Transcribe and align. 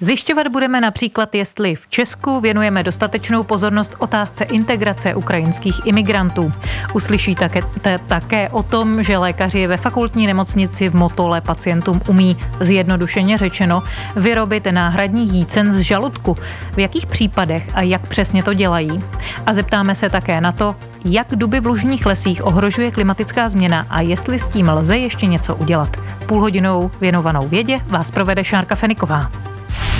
Zjišťovat 0.00 0.48
budeme 0.48 0.80
například, 0.80 1.34
jestli 1.34 1.74
v 1.74 1.88
Česku 1.88 2.40
věnujeme 2.40 2.82
dostatečnou 2.82 3.42
pozornost 3.42 3.94
otázce 3.98 4.44
integrace 4.44 5.14
ukrajinských 5.14 5.86
imigrantů. 5.86 6.52
Uslyší 6.94 7.34
také, 7.34 7.60
t- 7.80 7.98
také 8.06 8.48
o 8.48 8.62
tom, 8.62 9.02
že 9.02 9.18
lékaři 9.18 9.66
ve 9.66 9.76
fakultní 9.76 10.26
nemocnici 10.26 10.88
v 10.88 10.94
Motole 10.94 11.40
pacientům 11.40 12.00
umí 12.08 12.36
zjednodušeně 12.60 13.38
řečeno 13.38 13.82
vyrobit 14.16 14.66
náhradní 14.70 15.28
jícen 15.28 15.72
z 15.72 15.78
žaludku. 15.78 16.36
V 16.72 16.78
jakých 16.78 17.06
případech 17.06 17.68
a 17.74 17.82
jak 17.82 18.08
přesně 18.08 18.42
to 18.42 18.54
dělají? 18.54 19.00
A 19.46 19.54
zeptáme 19.54 19.94
se 19.94 20.10
také 20.10 20.40
na 20.40 20.52
to, 20.52 20.76
jak 21.04 21.26
duby 21.36 21.60
v 21.60 21.66
lužních 21.66 22.06
lesích 22.06 22.46
ohrožuje 22.46 22.90
klimatická 22.90 23.48
změna 23.48 23.86
a 23.90 24.00
jestli 24.00 24.38
s 24.38 24.48
tím 24.48 24.68
lze 24.68 24.96
ještě 24.96 25.26
něco 25.26 25.54
udělat. 25.54 25.96
Půlhodinou 26.26 26.90
věnovanou 27.00 27.48
vědě 27.48 27.80
vás 27.86 28.10
provede 28.10 28.44
Šárka 28.44 28.74
Feniková. 28.74 29.55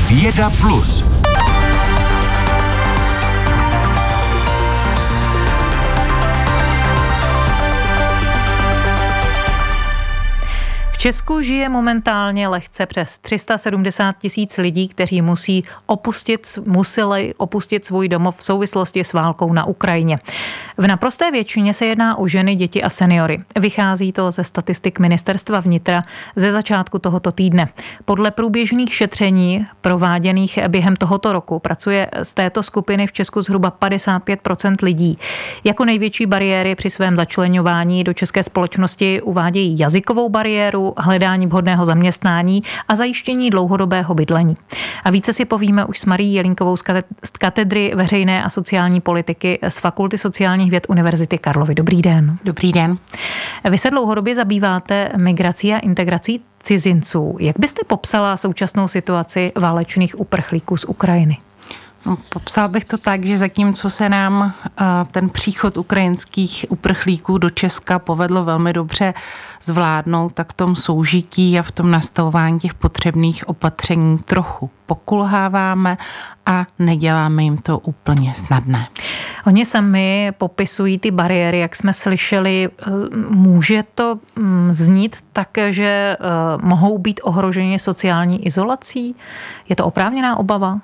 Věda 0.08 0.50
Plus. 0.60 1.04
Česku 10.98 11.42
žije 11.42 11.68
momentálně 11.68 12.48
lehce 12.48 12.86
přes 12.86 13.18
370 13.18 14.18
tisíc 14.18 14.58
lidí, 14.58 14.88
kteří 14.88 15.22
musí 15.22 15.62
opustit, 15.86 16.58
museli 16.66 17.34
opustit 17.36 17.84
svůj 17.84 18.08
domov 18.08 18.36
v 18.36 18.44
souvislosti 18.44 19.04
s 19.04 19.12
válkou 19.12 19.52
na 19.52 19.64
Ukrajině. 19.64 20.18
V 20.78 20.86
naprosté 20.86 21.30
většině 21.30 21.74
se 21.74 21.86
jedná 21.86 22.18
o 22.18 22.28
ženy, 22.28 22.54
děti 22.54 22.82
a 22.82 22.90
seniory. 22.90 23.38
Vychází 23.60 24.12
to 24.12 24.30
ze 24.30 24.44
statistik 24.44 24.98
ministerstva 24.98 25.60
vnitra 25.60 26.02
ze 26.36 26.52
začátku 26.52 26.98
tohoto 26.98 27.32
týdne. 27.32 27.68
Podle 28.04 28.30
průběžných 28.30 28.94
šetření 28.94 29.66
prováděných 29.80 30.58
během 30.68 30.96
tohoto 30.96 31.32
roku 31.32 31.58
pracuje 31.58 32.10
z 32.22 32.34
této 32.34 32.62
skupiny 32.62 33.06
v 33.06 33.12
Česku 33.12 33.42
zhruba 33.42 33.70
55 33.70 34.40
lidí. 34.82 35.18
Jako 35.64 35.84
největší 35.84 36.26
bariéry 36.26 36.74
při 36.74 36.90
svém 36.90 37.16
začlenování 37.16 38.04
do 38.04 38.12
české 38.12 38.42
společnosti 38.42 39.22
uvádějí 39.22 39.78
jazykovou 39.78 40.28
bariéru, 40.28 40.85
hledání 40.98 41.46
vhodného 41.46 41.84
zaměstnání 41.84 42.62
a 42.88 42.96
zajištění 42.96 43.50
dlouhodobého 43.50 44.14
bydlení. 44.14 44.56
A 45.04 45.10
více 45.10 45.32
si 45.32 45.44
povíme 45.44 45.84
už 45.84 45.98
s 45.98 46.04
Marí 46.04 46.32
Jelinkovou 46.32 46.76
z 46.76 46.82
katedry 47.38 47.92
veřejné 47.94 48.44
a 48.44 48.50
sociální 48.50 49.00
politiky 49.00 49.58
z 49.68 49.80
Fakulty 49.80 50.18
sociálních 50.18 50.70
věd 50.70 50.86
Univerzity 50.88 51.38
Karlovy. 51.38 51.74
Dobrý 51.74 52.02
den. 52.02 52.38
Dobrý 52.44 52.72
den. 52.72 52.98
Vy 53.70 53.78
se 53.78 53.90
dlouhodobě 53.90 54.34
zabýváte 54.34 55.12
migrací 55.16 55.74
a 55.74 55.78
integrací 55.78 56.40
cizinců. 56.62 57.36
Jak 57.40 57.58
byste 57.58 57.84
popsala 57.86 58.36
současnou 58.36 58.88
situaci 58.88 59.52
válečných 59.60 60.20
uprchlíků 60.20 60.76
z 60.76 60.84
Ukrajiny? 60.84 61.38
No, 62.06 62.16
popsal 62.28 62.68
bych 62.68 62.84
to 62.84 62.98
tak, 62.98 63.24
že 63.24 63.38
zatímco 63.38 63.90
se 63.90 64.08
nám 64.08 64.52
ten 65.10 65.28
příchod 65.28 65.76
ukrajinských 65.76 66.66
uprchlíků 66.68 67.38
do 67.38 67.50
Česka 67.50 67.98
povedlo 67.98 68.44
velmi 68.44 68.72
dobře 68.72 69.14
zvládnout, 69.62 70.32
tak 70.34 70.52
v 70.52 70.56
tom 70.56 70.76
soužití 70.76 71.58
a 71.58 71.62
v 71.62 71.70
tom 71.70 71.90
nastavování 71.90 72.58
těch 72.58 72.74
potřebných 72.74 73.48
opatření 73.48 74.18
trochu 74.18 74.70
pokulháváme 74.86 75.96
a 76.46 76.66
neděláme 76.78 77.42
jim 77.42 77.58
to 77.58 77.78
úplně 77.78 78.34
snadné. 78.34 78.88
Oni 79.46 79.64
sami 79.64 80.32
popisují 80.38 80.98
ty 80.98 81.10
bariéry, 81.10 81.58
jak 81.58 81.76
jsme 81.76 81.92
slyšeli. 81.92 82.68
Může 83.28 83.84
to 83.94 84.18
mm, 84.36 84.68
znít 84.72 85.16
tak, 85.32 85.48
že 85.68 85.86
e, 85.86 86.16
mohou 86.62 86.98
být 86.98 87.20
ohroženi 87.24 87.78
sociální 87.78 88.46
izolací? 88.46 89.16
Je 89.68 89.76
to 89.76 89.84
oprávněná 89.84 90.36
obava? 90.36 90.80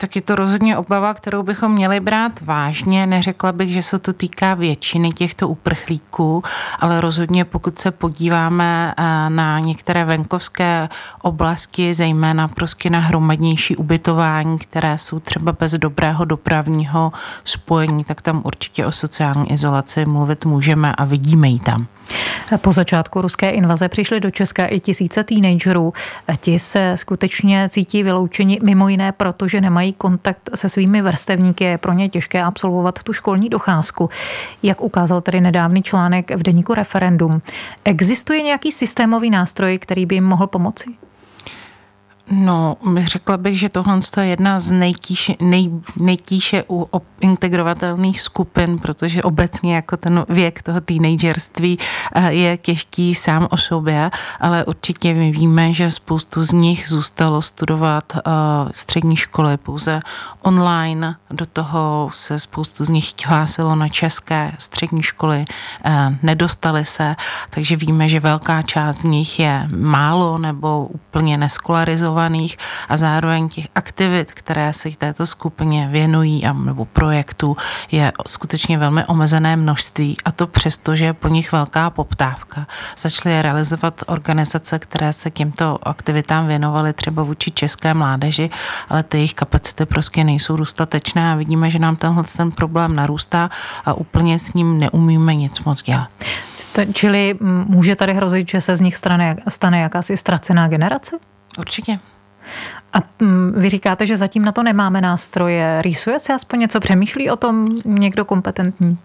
Tak 0.00 0.16
je 0.16 0.22
to 0.22 0.34
rozhodně 0.34 0.78
obava, 0.78 1.14
kterou 1.14 1.42
bychom 1.42 1.72
měli 1.72 2.00
brát 2.00 2.40
vážně. 2.40 3.06
Neřekla 3.06 3.52
bych, 3.52 3.72
že 3.72 3.82
se 3.82 3.98
to 3.98 4.12
týká 4.12 4.54
většiny 4.54 5.12
těchto 5.12 5.48
uprchlíků, 5.48 6.42
ale 6.78 7.00
rozhodně 7.00 7.44
pokud 7.44 7.78
se 7.78 7.90
podíváme 7.90 8.94
eh, 8.96 9.02
na 9.30 9.58
některé 9.58 10.04
venkovské 10.04 10.88
oblasti, 11.22 11.94
zejména 11.94 12.48
prostě 12.48 12.90
na 12.90 12.98
hromadnější 12.98 13.76
ubytování, 13.76 14.58
které 14.58 14.98
jsou 14.98 15.20
třeba 15.20 15.52
bez 15.52 15.72
dobrého 15.72 16.24
dopravního 16.24 17.12
spojení, 17.44 18.04
tak 18.04 18.22
tam 18.22 18.42
určitě 18.44 18.86
o 18.86 18.92
sociální 18.92 19.52
izolaci 19.52 20.04
mluvit 20.04 20.44
můžeme 20.44 20.94
a 20.94 21.04
vidíme 21.04 21.48
ji 21.48 21.58
tam. 21.58 21.99
Po 22.56 22.72
začátku 22.72 23.20
ruské 23.20 23.50
invaze 23.50 23.88
přišly 23.88 24.20
do 24.20 24.30
Česka 24.30 24.66
i 24.66 24.80
tisíce 24.80 25.24
teenagerů. 25.24 25.92
Ti 26.40 26.58
se 26.58 26.92
skutečně 26.94 27.68
cítí 27.68 28.02
vyloučeni 28.02 28.60
mimo 28.62 28.88
jiné, 28.88 29.12
protože 29.12 29.60
nemají 29.60 29.92
kontakt 29.92 30.50
se 30.54 30.68
svými 30.68 31.02
vrstevníky. 31.02 31.64
Je 31.64 31.78
pro 31.78 31.92
ně 31.92 32.08
těžké 32.08 32.42
absolvovat 32.42 33.02
tu 33.02 33.12
školní 33.12 33.48
docházku. 33.48 34.10
Jak 34.62 34.80
ukázal 34.80 35.20
tedy 35.20 35.40
nedávný 35.40 35.82
článek 35.82 36.30
v 36.30 36.42
deníku 36.42 36.74
Referendum. 36.74 37.42
Existuje 37.84 38.42
nějaký 38.42 38.72
systémový 38.72 39.30
nástroj, 39.30 39.78
který 39.78 40.06
by 40.06 40.14
jim 40.14 40.24
mohl 40.24 40.46
pomoci? 40.46 40.84
No, 42.32 42.76
řekla 42.96 43.36
bych, 43.36 43.58
že 43.58 43.68
tohle 43.68 44.00
je 44.20 44.26
jedna 44.26 44.60
z 44.60 44.72
nejtíše, 44.72 45.34
nej, 45.40 45.70
nejtíše 46.00 46.64
u 46.68 46.86
integrovatelných 47.20 48.22
skupin, 48.22 48.78
protože 48.78 49.22
obecně 49.22 49.74
jako 49.74 49.96
ten 49.96 50.24
věk 50.28 50.62
toho 50.62 50.80
teenagerství 50.80 51.78
eh, 52.14 52.32
je 52.32 52.56
těžký 52.56 53.14
sám 53.14 53.48
o 53.50 53.56
sobě, 53.56 54.10
ale 54.40 54.64
určitě 54.64 55.14
my 55.14 55.30
víme, 55.30 55.72
že 55.72 55.90
spoustu 55.90 56.44
z 56.44 56.52
nich 56.52 56.88
zůstalo 56.88 57.42
studovat 57.42 58.12
eh, 58.16 58.20
střední 58.72 59.16
školy 59.16 59.56
pouze 59.56 60.00
online, 60.42 61.16
do 61.30 61.46
toho 61.46 62.08
se 62.12 62.38
spoustu 62.38 62.84
z 62.84 62.88
nich 62.88 63.12
hlásilo 63.26 63.74
na 63.74 63.88
české 63.88 64.52
střední 64.58 65.02
školy, 65.02 65.44
eh, 65.84 66.16
nedostali 66.22 66.84
se, 66.84 67.16
takže 67.50 67.76
víme, 67.76 68.08
že 68.08 68.20
velká 68.20 68.62
část 68.62 68.96
z 68.96 69.04
nich 69.04 69.40
je 69.40 69.68
málo 69.76 70.38
nebo 70.38 70.86
úplně 70.86 71.36
neskolarizovaná 71.36 72.19
organizovaných 72.20 72.56
a 72.88 72.96
zároveň 72.96 73.48
těch 73.48 73.68
aktivit, 73.74 74.32
které 74.32 74.72
se 74.72 74.90
této 74.90 75.26
skupině 75.26 75.88
věnují 75.88 76.46
a, 76.46 76.52
nebo 76.52 76.84
projektů 76.84 77.56
je 77.90 78.12
skutečně 78.26 78.78
velmi 78.78 79.04
omezené 79.04 79.56
množství 79.56 80.16
a 80.24 80.32
to 80.32 80.46
přesto, 80.46 80.96
že 80.96 81.04
je 81.04 81.12
po 81.12 81.28
nich 81.28 81.52
velká 81.52 81.90
poptávka. 81.90 82.66
Začaly 82.98 83.34
je 83.34 83.42
realizovat 83.42 84.04
organizace, 84.06 84.78
které 84.78 85.12
se 85.12 85.30
těmto 85.30 85.78
aktivitám 85.82 86.46
věnovaly 86.46 86.92
třeba 86.92 87.22
vůči 87.22 87.50
české 87.50 87.94
mládeži, 87.94 88.50
ale 88.88 89.02
ty 89.02 89.16
jejich 89.16 89.34
kapacity 89.34 89.86
prostě 89.86 90.24
nejsou 90.24 90.56
dostatečné 90.56 91.32
a 91.32 91.34
vidíme, 91.34 91.70
že 91.70 91.78
nám 91.78 91.96
tenhle 91.96 92.24
ten 92.36 92.50
problém 92.50 92.96
narůstá 92.96 93.50
a 93.84 93.94
úplně 93.94 94.38
s 94.38 94.52
ním 94.52 94.78
neumíme 94.78 95.34
nic 95.34 95.60
moc 95.64 95.82
dělat. 95.82 96.08
Čili 96.92 97.34
může 97.40 97.96
tady 97.96 98.14
hrozit, 98.14 98.50
že 98.50 98.60
se 98.60 98.76
z 98.76 98.80
nich 98.80 98.96
stane, 98.96 99.36
stane 99.48 99.80
jakási 99.80 100.16
ztracená 100.16 100.68
generace? 100.68 101.18
Určitě. 101.60 101.98
A 102.92 102.98
mm, 103.20 103.52
vy 103.56 103.68
říkáte, 103.68 104.06
že 104.06 104.16
zatím 104.16 104.44
na 104.44 104.52
to 104.52 104.62
nemáme 104.62 105.00
nástroje. 105.00 105.82
Rýsuje 105.82 106.18
se 106.18 106.32
aspoň 106.34 106.60
něco? 106.60 106.80
Přemýšlí 106.80 107.30
o 107.30 107.36
tom 107.36 107.80
někdo 107.84 108.24
kompetentní? 108.24 108.98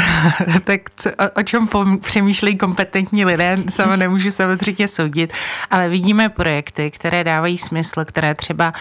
tak 0.64 0.80
co, 0.96 1.10
o, 1.10 1.40
o 1.40 1.42
čem 1.42 1.68
přemýšlejí 2.00 2.58
kompetentní 2.58 3.24
lidé, 3.24 3.58
sama 3.68 3.96
nemůžu 3.96 4.30
samozřejmě 4.30 4.88
soudit, 4.88 5.32
ale 5.70 5.88
vidíme 5.88 6.28
projekty, 6.28 6.90
které 6.90 7.24
dávají 7.24 7.58
smysl, 7.58 8.04
které 8.04 8.34
třeba 8.34 8.72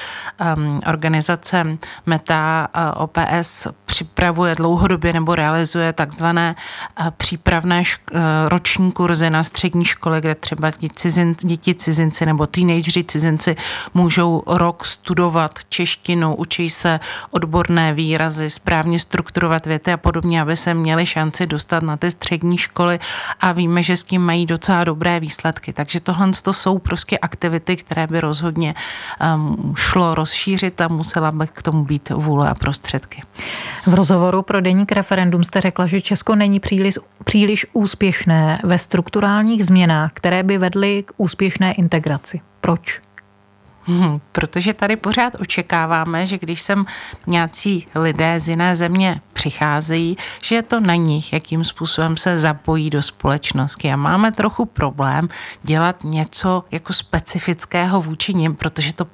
um, 0.57 0.79
organizace 0.88 1.77
Meta 2.05 2.67
uh, 2.75 3.03
OPS 3.03 3.67
připravuje 3.85 4.55
dlouhodobě 4.55 5.13
nebo 5.13 5.35
realizuje 5.35 5.94
takzvané 5.94 6.55
uh, 7.00 7.07
přípravné 7.09 7.81
šk- 7.81 7.97
uh, 8.11 8.19
roční 8.50 8.91
kurzy 8.91 9.29
na 9.29 9.44
střední 9.44 9.85
škole, 9.85 10.21
kde 10.21 10.35
třeba 10.35 10.71
cizin, 10.95 11.35
děti 11.39 11.75
cizinci 11.75 12.25
nebo 12.25 12.47
teenageři 12.47 13.03
cizinci 13.03 13.55
můžou 13.94 14.44
rok 14.47 14.85
studovat 14.85 15.59
češtinu, 15.69 16.36
učí 16.36 16.69
se 16.69 17.00
odborné 17.31 17.94
výrazy, 17.94 18.50
správně 18.50 19.00
strukturovat 19.00 19.65
věty 19.65 19.91
a 19.91 19.97
podobně, 19.97 20.41
aby 20.41 20.57
se 20.57 20.74
měli 20.74 21.00
šanci 21.06 21.45
dostat 21.45 21.83
na 21.83 21.98
ty 21.98 22.12
střední 22.12 22.57
školy 22.57 23.00
a 23.39 23.51
víme, 23.51 23.83
že 23.83 23.98
s 23.98 24.03
tím 24.03 24.21
mají 24.21 24.45
docela 24.45 24.83
dobré 24.83 25.19
výsledky. 25.19 25.74
Takže 25.74 26.00
tohle 26.00 26.31
to 26.44 26.53
jsou 26.53 26.80
prostě 26.80 27.18
aktivity, 27.18 27.75
které 27.75 28.07
by 28.07 28.21
rozhodně 28.21 28.75
um, 29.36 29.74
šlo 29.77 30.15
rozšířit 30.15 30.81
a 30.81 30.88
musela 30.88 31.31
by 31.31 31.48
k 31.48 31.62
tomu 31.62 31.83
být 31.86 32.09
vůle 32.09 32.50
a 32.50 32.53
prostředky. 32.53 33.21
V 33.86 33.94
rozhovoru 33.94 34.42
pro 34.42 34.62
deník 34.62 34.92
referendum 34.92 35.44
jste 35.44 35.62
řekla, 35.62 35.86
že 35.86 36.01
Česko 36.01 36.36
není 36.36 36.59
příliš, 36.59 36.95
příliš 37.24 37.65
úspěšné 37.74 38.59
ve 38.63 38.77
strukturálních 38.77 39.65
změnách, 39.65 40.12
které 40.13 40.44
by 40.44 40.57
vedly 40.57 41.03
k 41.03 41.12
úspěšné 41.18 41.74
integraci. 41.74 42.42
Proč? 42.62 43.01
Hmm, 43.83 44.19
protože 44.31 44.74
tady 44.74 44.95
pořád 44.95 45.36
očekáváme, 45.39 46.25
že 46.25 46.38
když 46.38 46.62
sem 46.62 46.86
nějací 47.27 47.88
lidé 47.95 48.39
z 48.39 48.50
jiné 48.50 48.75
země 48.75 49.21
přicházejí, 49.41 50.17
že 50.43 50.55
je 50.55 50.61
to 50.61 50.79
na 50.79 50.95
nich, 50.95 51.33
jakým 51.33 51.63
způsobem 51.63 52.17
se 52.17 52.38
zapojí 52.38 52.89
do 52.89 53.01
společnosti. 53.01 53.91
A 53.91 53.95
máme 53.95 54.31
trochu 54.31 54.65
problém 54.65 55.27
dělat 55.63 56.03
něco 56.03 56.63
jako 56.71 56.93
specifického 56.93 58.01
vůči 58.01 58.33
nim, 58.33 58.55
protože 58.55 58.93
to 58.93 59.05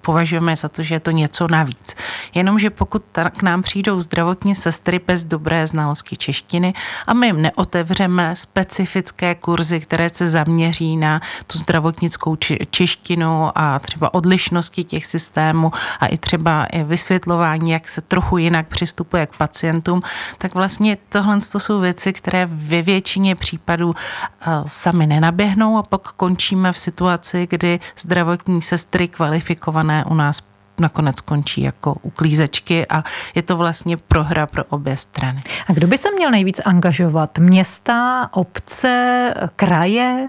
považujeme 0.00 0.56
za 0.56 0.68
to, 0.68 0.82
že 0.82 0.94
je 0.94 1.00
to 1.00 1.10
něco 1.10 1.48
navíc. 1.48 1.96
Jenomže 2.34 2.70
pokud 2.70 3.04
k 3.36 3.42
nám 3.42 3.62
přijdou 3.62 4.00
zdravotní 4.00 4.54
sestry 4.54 5.00
bez 5.06 5.24
dobré 5.24 5.66
znalosti 5.66 6.16
češtiny 6.16 6.74
a 7.06 7.14
my 7.14 7.26
jim 7.26 7.42
neotevřeme 7.42 8.36
specifické 8.36 9.34
kurzy, 9.34 9.80
které 9.80 10.10
se 10.12 10.28
zaměří 10.28 10.96
na 10.96 11.20
tu 11.46 11.58
zdravotnickou 11.58 12.36
češtinu 12.70 13.58
a 13.58 13.78
třeba 13.78 14.14
odlišnosti 14.14 14.84
těch 14.84 15.06
systémů 15.06 15.72
a 16.00 16.06
i 16.06 16.18
třeba 16.18 16.66
vysvětlování, 16.84 17.70
jak 17.70 17.88
se 17.88 18.00
trochu 18.00 18.38
jinak 18.38 18.68
přistupuje 18.68 19.26
k 19.26 19.36
pacientům, 19.36 19.69
tak 20.38 20.54
vlastně 20.54 20.98
tohle 21.08 21.38
to 21.52 21.60
jsou 21.60 21.80
věci, 21.80 22.12
které 22.12 22.48
ve 22.50 22.82
většině 22.82 23.34
případů 23.34 23.94
eh, 23.94 24.46
sami 24.66 25.06
nenaběhnou 25.06 25.78
a 25.78 25.82
pak 25.82 26.02
končíme 26.02 26.72
v 26.72 26.78
situaci, 26.78 27.46
kdy 27.50 27.80
zdravotní 27.98 28.62
sestry 28.62 29.08
kvalifikované 29.08 30.04
u 30.04 30.14
nás 30.14 30.42
nakonec 30.80 31.20
končí 31.20 31.62
jako 31.62 31.96
uklízečky 32.02 32.86
a 32.88 33.04
je 33.34 33.42
to 33.42 33.56
vlastně 33.56 33.96
prohra 33.96 34.46
pro 34.46 34.64
obě 34.64 34.96
strany. 34.96 35.40
A 35.68 35.72
kdo 35.72 35.86
by 35.86 35.98
se 35.98 36.08
měl 36.10 36.30
nejvíc 36.30 36.60
angažovat? 36.64 37.38
Města, 37.38 38.28
obce, 38.32 39.34
kraje? 39.56 40.26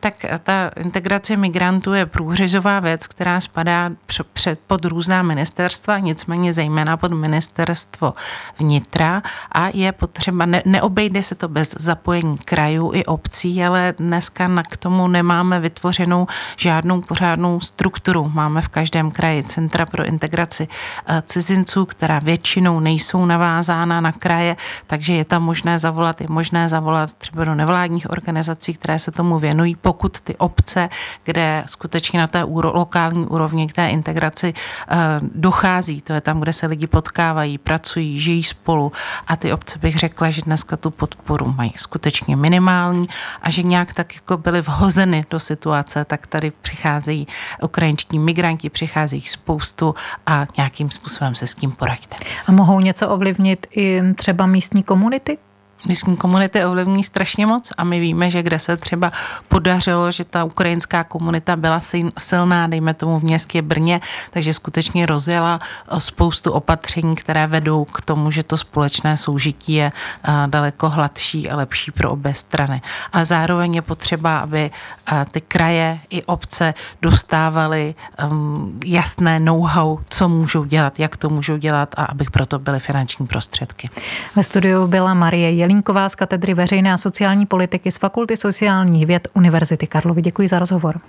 Tak 0.00 0.14
ta 0.42 0.70
integrace 0.76 1.36
migrantů 1.36 1.92
je 1.92 2.06
průřezová 2.06 2.80
věc, 2.80 3.06
která 3.06 3.40
spadá 3.40 3.90
před, 4.32 4.60
pod 4.66 4.84
různá 4.84 5.22
ministerstva, 5.22 5.98
nicméně 5.98 6.52
zejména 6.52 6.96
pod 6.96 7.12
ministerstvo 7.12 8.14
vnitra 8.58 9.22
a 9.52 9.68
je 9.74 9.92
potřeba, 9.92 10.46
ne, 10.46 10.62
neobejde 10.64 11.22
se 11.22 11.34
to 11.34 11.48
bez 11.48 11.74
zapojení 11.78 12.38
krajů 12.38 12.92
i 12.94 13.04
obcí, 13.04 13.64
ale 13.64 13.94
dneska 13.98 14.48
na, 14.48 14.62
k 14.62 14.76
tomu 14.76 15.08
nemáme 15.08 15.60
vytvořenou 15.60 16.26
žádnou 16.56 17.00
pořádnou 17.00 17.60
strukturu. 17.60 18.30
Máme 18.34 18.62
v 18.62 18.68
každém 18.68 19.10
kraji 19.10 19.42
centra 19.42 19.86
pro 19.86 20.04
integraci 20.04 20.68
eh, 21.06 21.22
cizinců, 21.26 21.86
která 21.86 22.18
většinou 22.18 22.80
nejsou 22.80 23.26
navázána 23.26 24.00
na 24.00 24.12
kraje, 24.12 24.56
takže 24.86 25.14
je 25.14 25.24
tam 25.24 25.42
možné 25.42 25.78
zavolat, 25.78 26.20
je 26.20 26.26
možné 26.30 26.68
zavolat 26.68 27.12
třeba 27.12 27.44
do 27.44 27.54
nevládních 27.54 28.10
organizací, 28.10 28.74
které 28.74 28.98
se 28.98 29.10
tomu 29.10 29.38
věnují 29.38 29.57
věnují, 29.58 29.76
pokud 29.76 30.20
ty 30.20 30.36
obce, 30.36 30.88
kde 31.24 31.64
skutečně 31.66 32.18
na 32.18 32.26
té 32.26 32.44
úro, 32.44 32.72
lokální 32.74 33.26
úrovni 33.26 33.66
k 33.68 33.72
té 33.72 33.88
integraci 33.88 34.54
uh, 34.54 34.96
dochází, 35.34 36.00
to 36.00 36.12
je 36.12 36.20
tam, 36.20 36.40
kde 36.40 36.52
se 36.52 36.66
lidi 36.66 36.86
potkávají, 36.86 37.58
pracují, 37.58 38.20
žijí 38.20 38.44
spolu 38.44 38.92
a 39.26 39.36
ty 39.36 39.52
obce 39.52 39.78
bych 39.78 39.96
řekla, 39.96 40.30
že 40.30 40.42
dneska 40.42 40.76
tu 40.76 40.90
podporu 40.90 41.54
mají 41.56 41.72
skutečně 41.76 42.36
minimální 42.36 43.08
a 43.42 43.50
že 43.50 43.62
nějak 43.62 43.92
tak 43.92 44.14
jako 44.14 44.36
byly 44.36 44.60
vhozeny 44.60 45.24
do 45.30 45.38
situace, 45.38 46.04
tak 46.04 46.26
tady 46.26 46.50
přicházejí 46.50 47.26
ukrajinští 47.62 48.18
migranti, 48.18 48.70
přicházejí 48.70 49.22
spoustu 49.22 49.94
a 50.26 50.46
nějakým 50.56 50.90
způsobem 50.90 51.34
se 51.34 51.46
s 51.46 51.54
tím 51.54 51.72
poraďte. 51.72 52.16
A 52.46 52.52
mohou 52.52 52.80
něco 52.80 53.08
ovlivnit 53.08 53.66
i 53.70 54.02
třeba 54.14 54.46
místní 54.46 54.82
komunity? 54.82 55.38
Místní 55.86 56.16
komunity 56.16 56.64
ovlivní 56.64 57.04
strašně 57.04 57.46
moc 57.46 57.72
a 57.76 57.84
my 57.84 58.00
víme, 58.00 58.30
že 58.30 58.42
kde 58.42 58.58
se 58.58 58.76
třeba 58.76 59.12
podařilo, 59.48 60.12
že 60.12 60.24
ta 60.24 60.44
ukrajinská 60.44 61.04
komunita 61.04 61.56
byla 61.56 61.80
silná, 62.18 62.66
dejme 62.66 62.94
tomu 62.94 63.18
v 63.18 63.24
městě 63.24 63.62
Brně, 63.62 64.00
takže 64.30 64.54
skutečně 64.54 65.06
rozjela 65.06 65.58
eh, 65.62 66.00
spoustu 66.00 66.52
opatření, 66.52 67.14
které 67.14 67.46
vedou 67.46 67.84
k 67.84 68.00
tomu, 68.00 68.30
že 68.30 68.42
to 68.42 68.56
společné 68.56 69.16
soužití 69.16 69.72
je 69.72 69.92
eh, 69.92 70.32
daleko 70.46 70.88
hladší 70.88 71.50
a 71.50 71.56
lepší 71.56 71.90
pro 71.90 72.10
obě 72.10 72.34
strany. 72.34 72.82
A 73.12 73.24
zároveň 73.24 73.74
je 73.74 73.82
potřeba, 73.82 74.38
aby 74.38 74.70
eh, 75.12 75.24
ty 75.30 75.40
kraje 75.40 76.00
i 76.10 76.22
obce 76.22 76.74
dostávaly 77.02 77.94
ehm, 78.18 78.80
jasné 78.84 79.40
know-how, 79.40 79.98
co 80.08 80.28
můžou 80.28 80.64
dělat, 80.64 81.00
jak 81.00 81.16
to 81.16 81.28
můžou 81.28 81.56
dělat 81.56 81.94
a 81.96 82.04
aby 82.04 82.24
proto 82.24 82.58
byly 82.58 82.80
finanční 82.80 83.26
prostředky. 83.26 83.90
Ve 84.36 84.42
studiu 84.42 84.86
byla 84.86 85.14
Marie 85.14 85.50
Jelínková 85.68 86.08
z 86.08 86.14
katedry 86.14 86.54
veřejné 86.54 86.92
a 86.92 86.96
sociální 86.96 87.46
politiky 87.46 87.90
z 87.90 87.98
Fakulty 87.98 88.36
sociálních 88.36 89.06
věd 89.06 89.28
Univerzity 89.34 89.86
Karlovy. 89.86 90.22
Děkuji 90.22 90.48
za 90.48 90.58
rozhovor. 90.58 91.00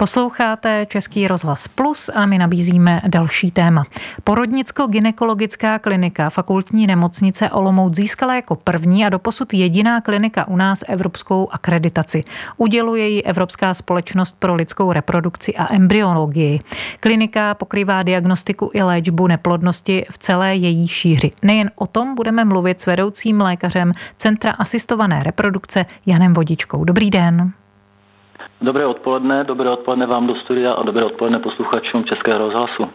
Posloucháte 0.00 0.86
Český 0.88 1.28
rozhlas 1.28 1.68
Plus 1.68 2.10
a 2.14 2.26
my 2.26 2.38
nabízíme 2.38 3.02
další 3.06 3.50
téma. 3.50 3.84
Porodnicko-ginekologická 4.24 5.78
klinika 5.78 6.30
fakultní 6.30 6.86
nemocnice 6.86 7.50
Olomouc 7.50 7.96
získala 7.96 8.34
jako 8.34 8.56
první 8.56 9.06
a 9.06 9.08
doposud 9.08 9.54
jediná 9.54 10.00
klinika 10.00 10.48
u 10.48 10.56
nás 10.56 10.78
evropskou 10.88 11.48
akreditaci. 11.52 12.24
Uděluje 12.56 13.08
ji 13.08 13.22
Evropská 13.22 13.74
společnost 13.74 14.36
pro 14.38 14.54
lidskou 14.54 14.92
reprodukci 14.92 15.54
a 15.54 15.74
embryologii. 15.74 16.60
Klinika 17.00 17.54
pokrývá 17.54 18.02
diagnostiku 18.02 18.70
i 18.74 18.82
léčbu 18.82 19.26
neplodnosti 19.26 20.06
v 20.10 20.18
celé 20.18 20.56
její 20.56 20.88
šíři. 20.88 21.32
Nejen 21.42 21.70
o 21.74 21.86
tom 21.86 22.14
budeme 22.14 22.44
mluvit 22.44 22.80
s 22.80 22.86
vedoucím 22.86 23.40
lékařem 23.40 23.92
Centra 24.18 24.50
asistované 24.50 25.20
reprodukce 25.22 25.86
Janem 26.06 26.32
Vodičkou. 26.32 26.84
Dobrý 26.84 27.10
den. 27.10 27.52
Dobré 28.62 28.86
odpoledne, 28.86 29.44
dobré 29.44 29.70
odpoledne 29.70 30.06
vám 30.06 30.26
do 30.26 30.34
studia 30.34 30.72
a 30.72 30.82
dobré 30.82 31.04
odpoledne 31.04 31.38
posluchačům 31.38 32.04
Českého 32.04 32.38
rozhlasu. 32.38 32.88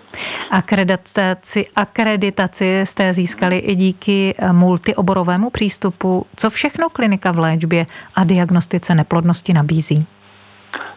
Akreditaci, 0.51 1.65
akreditaci 1.75 2.81
jste 2.83 3.13
získali 3.13 3.57
i 3.57 3.75
díky 3.75 4.35
multioborovému 4.51 5.49
přístupu. 5.49 6.25
Co 6.35 6.49
všechno 6.49 6.89
klinika 6.89 7.31
v 7.31 7.39
léčbě 7.39 7.85
a 8.15 8.23
diagnostice 8.23 8.95
neplodnosti 8.95 9.53
nabízí? 9.53 10.05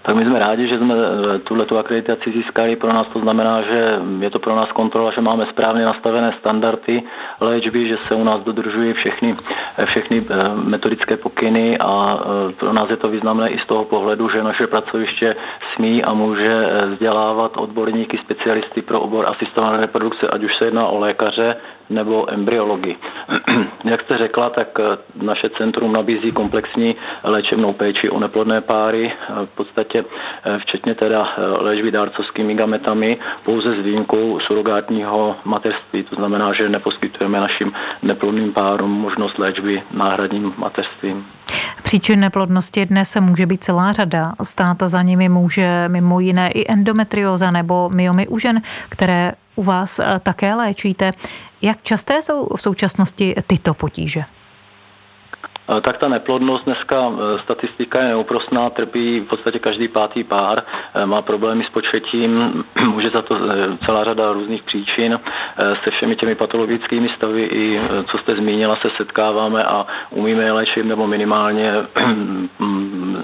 Tak 0.08 0.16
my 0.16 0.24
jsme 0.24 0.38
rádi, 0.38 0.68
že 0.68 0.78
jsme 0.78 0.94
eh, 0.94 1.38
tuhle 1.38 1.66
tu 1.66 1.78
akreditaci 1.78 2.32
získali. 2.32 2.76
Pro 2.76 2.88
nás 2.88 3.06
to 3.12 3.20
znamená, 3.20 3.62
že 3.62 3.98
je 4.20 4.30
to 4.30 4.38
pro 4.38 4.56
nás 4.56 4.72
kontrola, 4.72 5.12
že 5.12 5.20
máme 5.20 5.46
správně 5.46 5.84
nastavené 5.84 6.34
standardy 6.40 7.02
léčby, 7.40 7.88
že 7.88 7.96
se 7.96 8.14
u 8.14 8.24
nás 8.24 8.40
dodržují 8.44 8.92
všechny, 8.92 9.36
eh, 9.78 9.86
všechny 9.86 10.22
eh, 10.30 10.34
metodické 10.54 11.16
pokyny 11.16 11.78
a 11.78 12.04
pro 12.56 12.72
nás 12.72 12.90
je 12.90 12.96
to 12.96 13.08
významné 13.08 13.50
i 13.50 13.58
z 13.58 13.66
toho 13.66 13.84
pohledu, 13.84 14.28
že 14.28 14.42
naše 14.42 14.66
pracoviště 14.66 15.36
smí 15.74 16.04
a 16.04 16.14
může 16.14 16.66
vzdělávat 16.92 17.56
odborníky, 17.56 18.18
specialisty 18.18 18.82
pro 18.82 19.00
obor 19.00 19.26
asistované 19.28 19.80
reprodukce, 19.80 20.28
ať 20.28 20.44
už 20.44 20.56
se 20.56 20.64
jedná 20.64 20.86
o 20.86 20.98
lékaře 20.98 21.56
nebo 21.90 22.32
embryologii. 22.32 22.96
Jak 23.84 24.02
jste 24.02 24.18
řekla, 24.18 24.50
tak 24.50 24.78
naše 25.22 25.50
centrum 25.50 25.92
nabízí 25.92 26.32
komplexní 26.32 26.96
léčebnou 27.24 27.72
péči 27.72 28.10
o 28.10 28.20
neplodné 28.20 28.60
páry. 28.60 29.12
V 29.44 29.54
podstatě 29.54 29.97
podstatě 30.02 30.28
eh, 30.44 30.58
včetně 30.58 30.94
teda 30.94 31.28
eh, 31.28 31.40
léčby 31.40 31.90
dárcovskými 31.90 32.54
gametami, 32.54 33.18
pouze 33.44 33.76
s 33.76 33.80
výjimkou 33.80 34.40
surogátního 34.40 35.36
mateřství. 35.44 36.02
To 36.02 36.16
znamená, 36.16 36.52
že 36.52 36.68
neposkytujeme 36.68 37.40
našim 37.40 37.72
neplodným 38.02 38.52
párům 38.52 38.90
možnost 38.90 39.38
léčby 39.38 39.82
náhradním 39.90 40.52
mateřstvím. 40.58 41.26
Příčin 41.82 42.20
neplodnosti 42.20 42.86
dnes 42.86 43.10
se 43.10 43.20
může 43.20 43.46
být 43.46 43.64
celá 43.64 43.92
řada. 43.92 44.32
Stát 44.42 44.76
za 44.86 45.02
nimi 45.02 45.28
může 45.28 45.88
mimo 45.88 46.20
jiné 46.20 46.50
i 46.50 46.72
endometrioza 46.72 47.50
nebo 47.50 47.88
myomy 47.88 48.28
u 48.28 48.38
žen, 48.38 48.62
které 48.88 49.32
u 49.56 49.62
vás 49.62 49.98
eh, 49.98 50.20
také 50.22 50.54
léčíte. 50.54 51.10
Jak 51.62 51.82
časté 51.82 52.22
jsou 52.22 52.48
v 52.56 52.60
současnosti 52.60 53.34
tyto 53.46 53.74
potíže? 53.74 54.24
Tak 55.82 55.98
ta 55.98 56.08
neplodnost 56.08 56.64
dneska 56.64 56.96
e, 56.96 57.38
statistika 57.42 58.00
je 58.00 58.08
neúprostná, 58.08 58.70
trpí 58.70 59.20
v 59.20 59.24
podstatě 59.24 59.58
každý 59.58 59.88
pátý 59.88 60.24
pár, 60.24 60.58
e, 60.94 61.06
má 61.06 61.22
problémy 61.22 61.64
s 61.64 61.68
početím, 61.70 62.64
může 62.88 63.10
za 63.10 63.22
to 63.22 63.38
celá 63.84 64.04
řada 64.04 64.32
různých 64.32 64.62
příčin. 64.64 65.20
Se 65.84 65.90
všemi 65.90 66.16
těmi 66.16 66.34
patologickými 66.34 67.08
stavy 67.16 67.42
i 67.42 67.78
co 68.06 68.18
jste 68.18 68.34
zmínila, 68.36 68.76
se 68.76 68.88
setkáváme 68.96 69.60
a 69.62 69.86
umíme 70.10 70.44
je 70.44 70.52
léčit 70.52 70.86
nebo 70.86 71.06
minimálně 71.06 71.72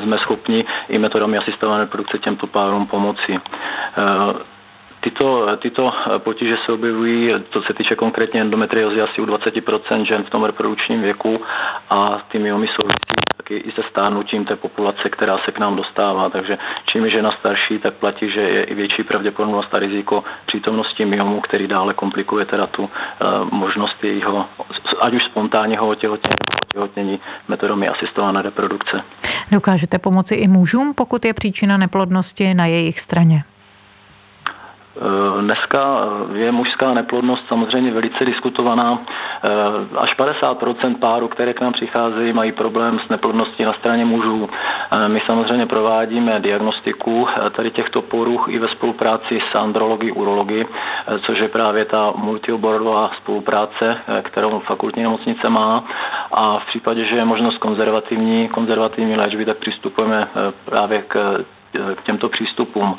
jsme 0.03 0.19
schopni 0.19 0.65
i 0.89 0.99
metodami 0.99 1.39
asistované 1.39 1.87
produkce 1.87 2.19
těmto 2.19 2.47
párům 2.47 2.87
pomoci. 2.87 3.41
Tyto, 5.05 5.57
tyto 5.57 5.93
potíže 6.19 6.57
se 6.67 6.73
objevují, 6.73 7.31
co 7.51 7.63
se 7.63 7.75
týče 7.75 7.95
konkrétně 7.95 8.41
endometriozy, 8.41 9.03
asi 9.03 9.21
u 9.21 9.27
20% 9.27 10.07
žen 10.13 10.25
v 10.25 10.31
tom 10.31 10.45
reprodukčním 10.45 11.03
věku 11.03 11.41
a 11.91 12.23
ty 12.29 12.39
myomy 12.39 12.67
souvisí 12.69 13.15
taky 13.37 13.57
i 13.57 13.73
se 13.73 13.83
stárnutím 13.91 14.45
té 14.45 14.57
populace, 14.57 15.09
která 15.11 15.39
se 15.45 15.53
k 15.53 15.59
nám 15.59 15.77
dostává. 15.77 16.31
Takže 16.31 16.59
čím 16.87 17.05
je 17.05 17.11
žena 17.11 17.31
starší, 17.41 17.79
tak 17.79 17.95
platí, 17.95 18.31
že 18.31 18.41
je 18.41 18.65
i 18.65 18.75
větší 18.75 19.03
pravděpodobnost 19.03 19.69
a 19.73 19.79
riziko 19.79 20.25
přítomnosti 20.47 21.05
myomu, 21.05 21.41
který 21.41 21.67
dále 21.67 21.95
komplikuje 21.95 22.45
teda 22.45 22.67
tu 22.67 22.83
uh, 22.83 22.89
možnost 23.53 24.05
jejího, 24.05 24.47
ať 25.01 25.15
už 25.15 25.25
spontánního 25.25 25.89
otěhotnění 25.89 27.21
metodami 27.49 27.89
asistované 27.89 28.43
reprodukce. 28.43 29.03
Dokážete 29.53 29.99
pomoci 29.99 30.35
i 30.35 30.49
mužům, 30.49 30.95
pokud 30.95 31.25
je 31.25 31.35
příčina 31.35 31.77
neplodnosti 31.77 32.55
na 32.55 32.67
jejich 32.67 33.01
straně? 33.01 33.45
Eh, 34.97 35.43
dneska 35.43 36.09
je 36.35 36.53
mužská 36.53 36.95
neplodnost 36.95 37.49
samozřejmě 37.49 37.91
velice 37.91 38.25
diskutovaná. 38.25 38.99
Eh, 38.99 39.51
až 39.99 40.15
50% 40.17 40.99
párů, 40.99 41.29
které 41.29 41.53
k 41.55 41.61
nám 41.61 41.73
přicházejí, 41.73 42.33
mají 42.33 42.53
problém 42.53 42.99
s 43.07 43.09
neplodností 43.09 43.65
na 43.65 43.73
straně 43.73 44.05
mužů. 44.05 44.49
Eh, 44.97 45.09
my 45.09 45.21
samozřejmě 45.27 45.67
provádíme 45.67 46.41
diagnostiku 46.41 47.29
tady 47.57 47.71
těchto 47.71 48.03
poruch 48.03 48.47
i 48.49 48.59
ve 48.59 48.69
spolupráci 48.69 49.41
s 49.51 49.61
andrology, 49.61 50.13
urology, 50.13 50.67
což 51.27 51.39
je 51.39 51.49
právě 51.49 51.85
ta 51.85 52.13
multioborová 52.17 53.11
spolupráce, 53.17 53.97
kterou 54.23 54.59
fakultní 54.59 55.03
nemocnice 55.03 55.51
má. 55.51 55.85
A 56.33 56.59
v 56.59 56.67
případě, 56.67 57.05
že 57.05 57.17
je 57.17 57.25
možnost 57.25 57.59
konzervativní, 57.59 58.49
konzervativní 58.49 59.17
léčby, 59.17 59.45
tak 59.45 59.57
přistupujeme 59.59 60.21
právě 60.65 61.03
k 61.09 61.45
k 61.95 62.03
těmto 62.03 62.29
přístupům. 62.29 62.99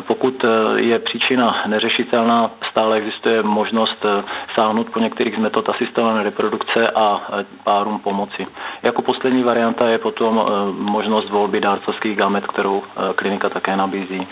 Pokud 0.00 0.44
je 0.76 0.98
příčina 0.98 1.64
neřešitelná, 1.66 2.50
stále 2.70 2.96
existuje 2.96 3.42
možnost 3.42 4.06
sáhnout 4.54 4.86
po 4.90 5.00
některých 5.00 5.34
z 5.34 5.38
metod 5.38 5.68
asistované 5.68 6.22
reprodukce 6.22 6.90
a 6.90 7.20
párům 7.64 7.98
pomoci. 7.98 8.44
Jako 8.82 9.02
poslední 9.02 9.42
varianta 9.42 9.88
je 9.88 9.98
potom 9.98 10.44
možnost 10.78 11.30
volby 11.30 11.60
dárcovských 11.60 12.16
gamet, 12.16 12.46
kterou 12.46 12.82
klinika 13.16 13.48
také 13.48 13.76
nabízí. 13.76 14.26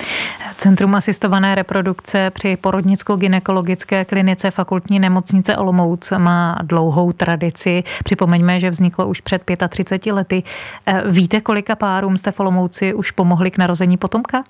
Centrum 0.56 0.94
asistované 0.94 1.54
reprodukce 1.54 2.30
při 2.30 2.56
porodnicko-ginekologické 2.56 4.04
klinice 4.04 4.50
fakultní 4.50 4.98
nemocnice 4.98 5.56
Olomouc 5.56 6.12
má 6.18 6.56
dlouhou 6.62 7.12
tradici. 7.12 7.82
Připomeňme, 8.04 8.60
že 8.60 8.70
vzniklo 8.70 9.06
už 9.06 9.20
před 9.20 9.42
35 9.68 10.12
lety. 10.12 10.42
Víte, 11.06 11.40
kolika 11.40 11.76
párům 11.76 12.16
jste 12.16 12.30
v 12.30 12.40
Olomouci 12.40 12.94
už 12.94 13.10
pomohli 13.10 13.50
k 13.50 13.58
narození 13.58 13.96
potomka? 13.96 14.44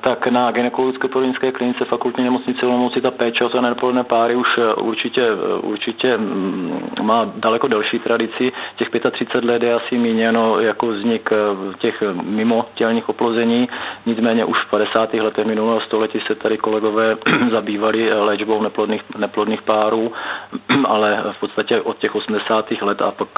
Tak 0.00 0.26
na 0.30 0.50
gynekologické 0.50 1.08
porodnické 1.08 1.52
klinice 1.52 1.84
fakultní 1.84 2.24
nemocnice 2.24 2.66
Olomouci 2.66 3.00
ta 3.00 3.10
péče 3.10 3.44
o 3.44 3.48
to 3.48 3.60
nedopoledne 3.60 4.04
páry 4.04 4.36
už 4.36 4.48
eh, 4.58 4.74
určitě, 4.74 5.22
eh, 5.22 5.54
určitě 5.60 6.16
mm, 6.18 6.80
má 7.02 7.32
daleko 7.36 7.68
delší 7.68 7.98
tradici. 7.98 8.52
Těch 8.76 8.88
35 9.12 9.44
let 9.44 9.62
je 9.62 9.74
asi 9.74 9.98
míněno 9.98 10.60
jako 10.60 10.86
vznik 10.86 11.30
eh, 11.32 11.36
těch 11.78 12.02
mimo 12.22 12.66
tělních 12.74 13.08
oplození, 13.08 13.68
nicméně 14.06 14.44
už 14.44 14.58
v 14.66 14.70
50. 14.70 15.14
letech 15.14 15.46
minulého 15.46 15.80
století 15.80 16.20
se 16.26 16.34
tady 16.34 16.58
kolegové 16.58 17.16
zabývali 17.50 18.14
léčbou 18.14 18.62
neplodných, 18.62 19.02
neplodných 19.18 19.62
párů, 19.62 20.12
ale 20.84 21.22
v 21.32 21.40
podstatě 21.40 21.80
od 21.80 21.98
těch 21.98 22.14
80. 22.14 22.70
let 22.82 23.02
a 23.02 23.10
pak 23.10 23.28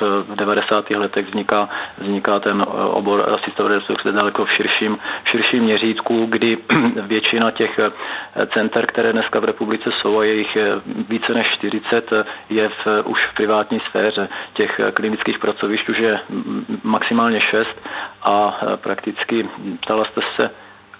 v 0.00 0.24
90. 0.34 0.90
letech 0.90 1.26
vzniká, 1.28 1.68
vzniká 1.98 2.40
ten 2.40 2.64
obor 2.90 3.34
asistované 3.38 3.80
daleko 4.12 4.44
v 4.44 4.50
širším, 4.52 4.98
v 5.24 5.28
širším 5.28 5.62
měři 5.62 5.79
měřítku, 5.80 6.26
kdy 6.26 6.58
většina 7.06 7.50
těch 7.50 7.78
eh, 7.78 8.46
center, 8.46 8.86
které 8.86 9.12
dneska 9.12 9.40
v 9.40 9.44
republice 9.44 9.90
jsou, 10.00 10.18
a 10.18 10.24
jejich 10.24 10.56
eh, 10.56 10.62
více 11.08 11.34
než 11.34 11.46
40, 11.54 12.12
eh, 12.12 12.24
je 12.50 12.68
v, 12.68 12.86
už 13.04 13.26
v 13.26 13.34
privátní 13.34 13.80
sféře. 13.80 14.28
Těch 14.52 14.80
klinických 14.94 15.38
pracovišť 15.38 15.88
už 15.88 15.98
je 15.98 16.20
maximálně 16.82 17.40
6 17.40 17.68
a 18.22 18.60
prakticky 18.76 19.48
ptala 19.80 20.04
jste 20.04 20.20
se, 20.36 20.50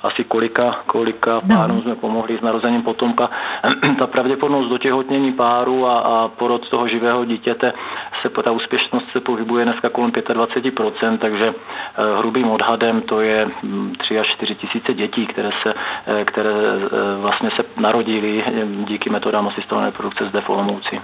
asi 0.02 0.24
kolika, 0.24 0.76
kolika 0.86 1.40
no. 1.48 1.56
párům 1.56 1.82
jsme 1.82 1.94
pomohli 1.94 2.38
s 2.38 2.40
narozením 2.40 2.82
potomka. 2.82 3.30
ta 3.98 4.06
pravděpodobnost 4.06 4.68
dotěhotnění 4.68 5.32
páru 5.32 5.86
a, 5.86 5.98
a 5.98 6.28
porod 6.28 6.68
toho 6.68 6.88
živého 6.88 7.24
dítěte, 7.24 7.72
se, 8.22 8.28
ta 8.44 8.52
úspěšnost 8.52 9.04
se 9.12 9.20
pohybuje 9.20 9.64
dneska 9.64 9.88
kolem 9.88 10.10
25%, 10.10 11.18
takže 11.18 11.54
eh, 11.54 12.18
hrubým 12.18 12.50
odhadem 12.50 13.00
to 13.00 13.20
je 13.20 13.46
3 13.46 13.54
hm, 13.62 14.20
až 14.20 14.26
4 14.36 14.54
tisíce 14.54 14.94
dětí, 14.94 15.26
které 15.26 15.50
se, 15.62 15.74
eh, 16.06 16.24
které 16.24 16.50
eh, 16.50 17.20
vlastně 17.20 17.50
se 17.56 17.62
narodily 17.80 18.44
díky 18.88 19.10
metodám 19.10 19.48
asistované 19.48 19.90
produkce 19.90 20.24
zde 20.28 20.40
v 20.40 20.50
Olomouci. 20.50 21.00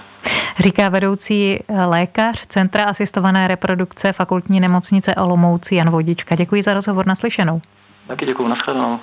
Říká 0.59 0.89
vedoucí 0.89 1.59
lékař 1.87 2.45
Centra 2.45 2.85
asistované 2.85 3.47
reprodukce 3.47 4.13
fakultní 4.13 4.59
nemocnice 4.59 5.15
Olomouci 5.15 5.75
Jan 5.75 5.89
Vodička. 5.89 6.35
Děkuji 6.35 6.61
za 6.61 6.73
rozhovor 6.73 7.07
naslyšenou. 7.07 7.61
Taky 8.07 8.25
děkuji, 8.25 8.47
nashledanou. 8.47 8.99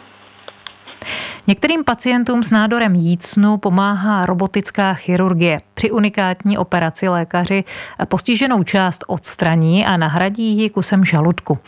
Některým 1.47 1.85
pacientům 1.85 2.43
s 2.43 2.51
nádorem 2.51 2.95
jícnu 2.95 3.57
pomáhá 3.57 4.27
robotická 4.27 4.95
chirurgie. 4.95 5.61
Při 5.75 5.91
unikátní 5.91 6.59
operaci 6.59 7.09
lékaři 7.09 7.65
postiženou 8.09 8.63
část 8.63 9.05
odstraní 9.07 9.87
a 9.87 9.97
nahradí 9.97 10.59
ji 10.59 10.71
kusem 10.71 11.05
žaludku. 11.05 11.59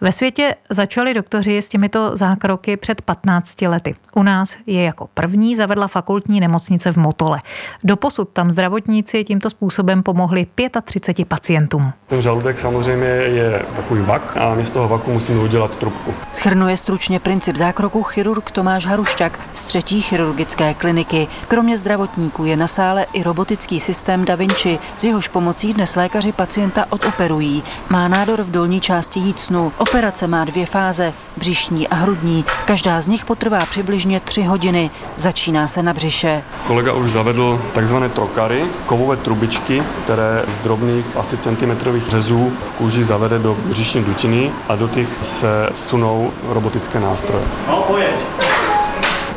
Ve 0.00 0.12
světě 0.12 0.54
začali 0.70 1.14
doktoři 1.14 1.58
s 1.58 1.68
těmito 1.68 2.16
zákroky 2.16 2.76
před 2.76 3.02
15 3.02 3.62
lety. 3.62 3.94
U 4.14 4.22
nás 4.22 4.56
je 4.66 4.82
jako 4.82 5.08
první 5.14 5.56
zavedla 5.56 5.88
fakultní 5.88 6.40
nemocnice 6.40 6.92
v 6.92 6.96
Motole. 6.96 7.40
Doposud 7.84 8.28
tam 8.28 8.50
zdravotníci 8.50 9.24
tímto 9.24 9.50
způsobem 9.50 10.02
pomohli 10.02 10.46
35 10.84 11.28
pacientům. 11.28 11.92
Ten 12.06 12.22
žaludek 12.22 12.58
samozřejmě 12.58 13.06
je 13.08 13.62
takový 13.76 14.02
vak 14.02 14.36
a 14.36 14.54
my 14.54 14.64
z 14.64 14.70
toho 14.70 14.88
vaku 14.88 15.12
musíme 15.12 15.40
udělat 15.40 15.76
trubku. 15.76 16.14
Schrnuje 16.32 16.76
stručně 16.76 17.20
princip 17.20 17.56
zákroku 17.56 18.02
chirurg 18.02 18.50
Tomáš 18.50 18.86
Haruščak 19.22 19.40
z 19.52 19.62
třetí 19.62 20.00
chirurgické 20.00 20.74
kliniky. 20.74 21.28
Kromě 21.48 21.76
zdravotníků 21.76 22.44
je 22.44 22.56
na 22.56 22.66
sále 22.66 23.06
i 23.12 23.22
robotický 23.22 23.80
systém 23.80 24.24
Da 24.24 24.34
Vinci, 24.34 24.78
z 24.96 25.04
jehož 25.04 25.28
pomocí 25.28 25.74
dnes 25.74 25.96
lékaři 25.96 26.32
pacienta 26.32 26.86
odoperují. 26.90 27.62
Má 27.90 28.08
nádor 28.08 28.42
v 28.42 28.50
dolní 28.50 28.80
části 28.80 29.20
jícnu. 29.20 29.72
Operace 29.78 30.26
má 30.26 30.44
dvě 30.44 30.66
fáze, 30.66 31.12
břišní 31.36 31.88
a 31.88 31.94
hrudní. 31.94 32.44
Každá 32.64 33.00
z 33.00 33.08
nich 33.08 33.24
potrvá 33.24 33.66
přibližně 33.66 34.20
tři 34.20 34.42
hodiny. 34.42 34.90
Začíná 35.16 35.68
se 35.68 35.82
na 35.82 35.92
břiše. 35.92 36.42
Kolega 36.66 36.92
už 36.92 37.10
zavedl 37.10 37.60
takzvané 37.74 38.08
trokary, 38.08 38.64
kovové 38.86 39.16
trubičky, 39.16 39.82
které 40.04 40.42
z 40.48 40.58
drobných 40.58 41.06
asi 41.16 41.36
centimetrových 41.36 42.08
řezů 42.08 42.52
v 42.64 42.72
kůži 42.72 43.04
zavede 43.04 43.38
do 43.38 43.56
břišní 43.64 44.04
dutiny 44.04 44.50
a 44.68 44.76
do 44.76 44.88
těch 44.88 45.08
se 45.22 45.68
sunou 45.76 46.30
robotické 46.48 47.00
nástroje. 47.00 47.44
No, 47.68 47.76
pojeď. 47.82 48.51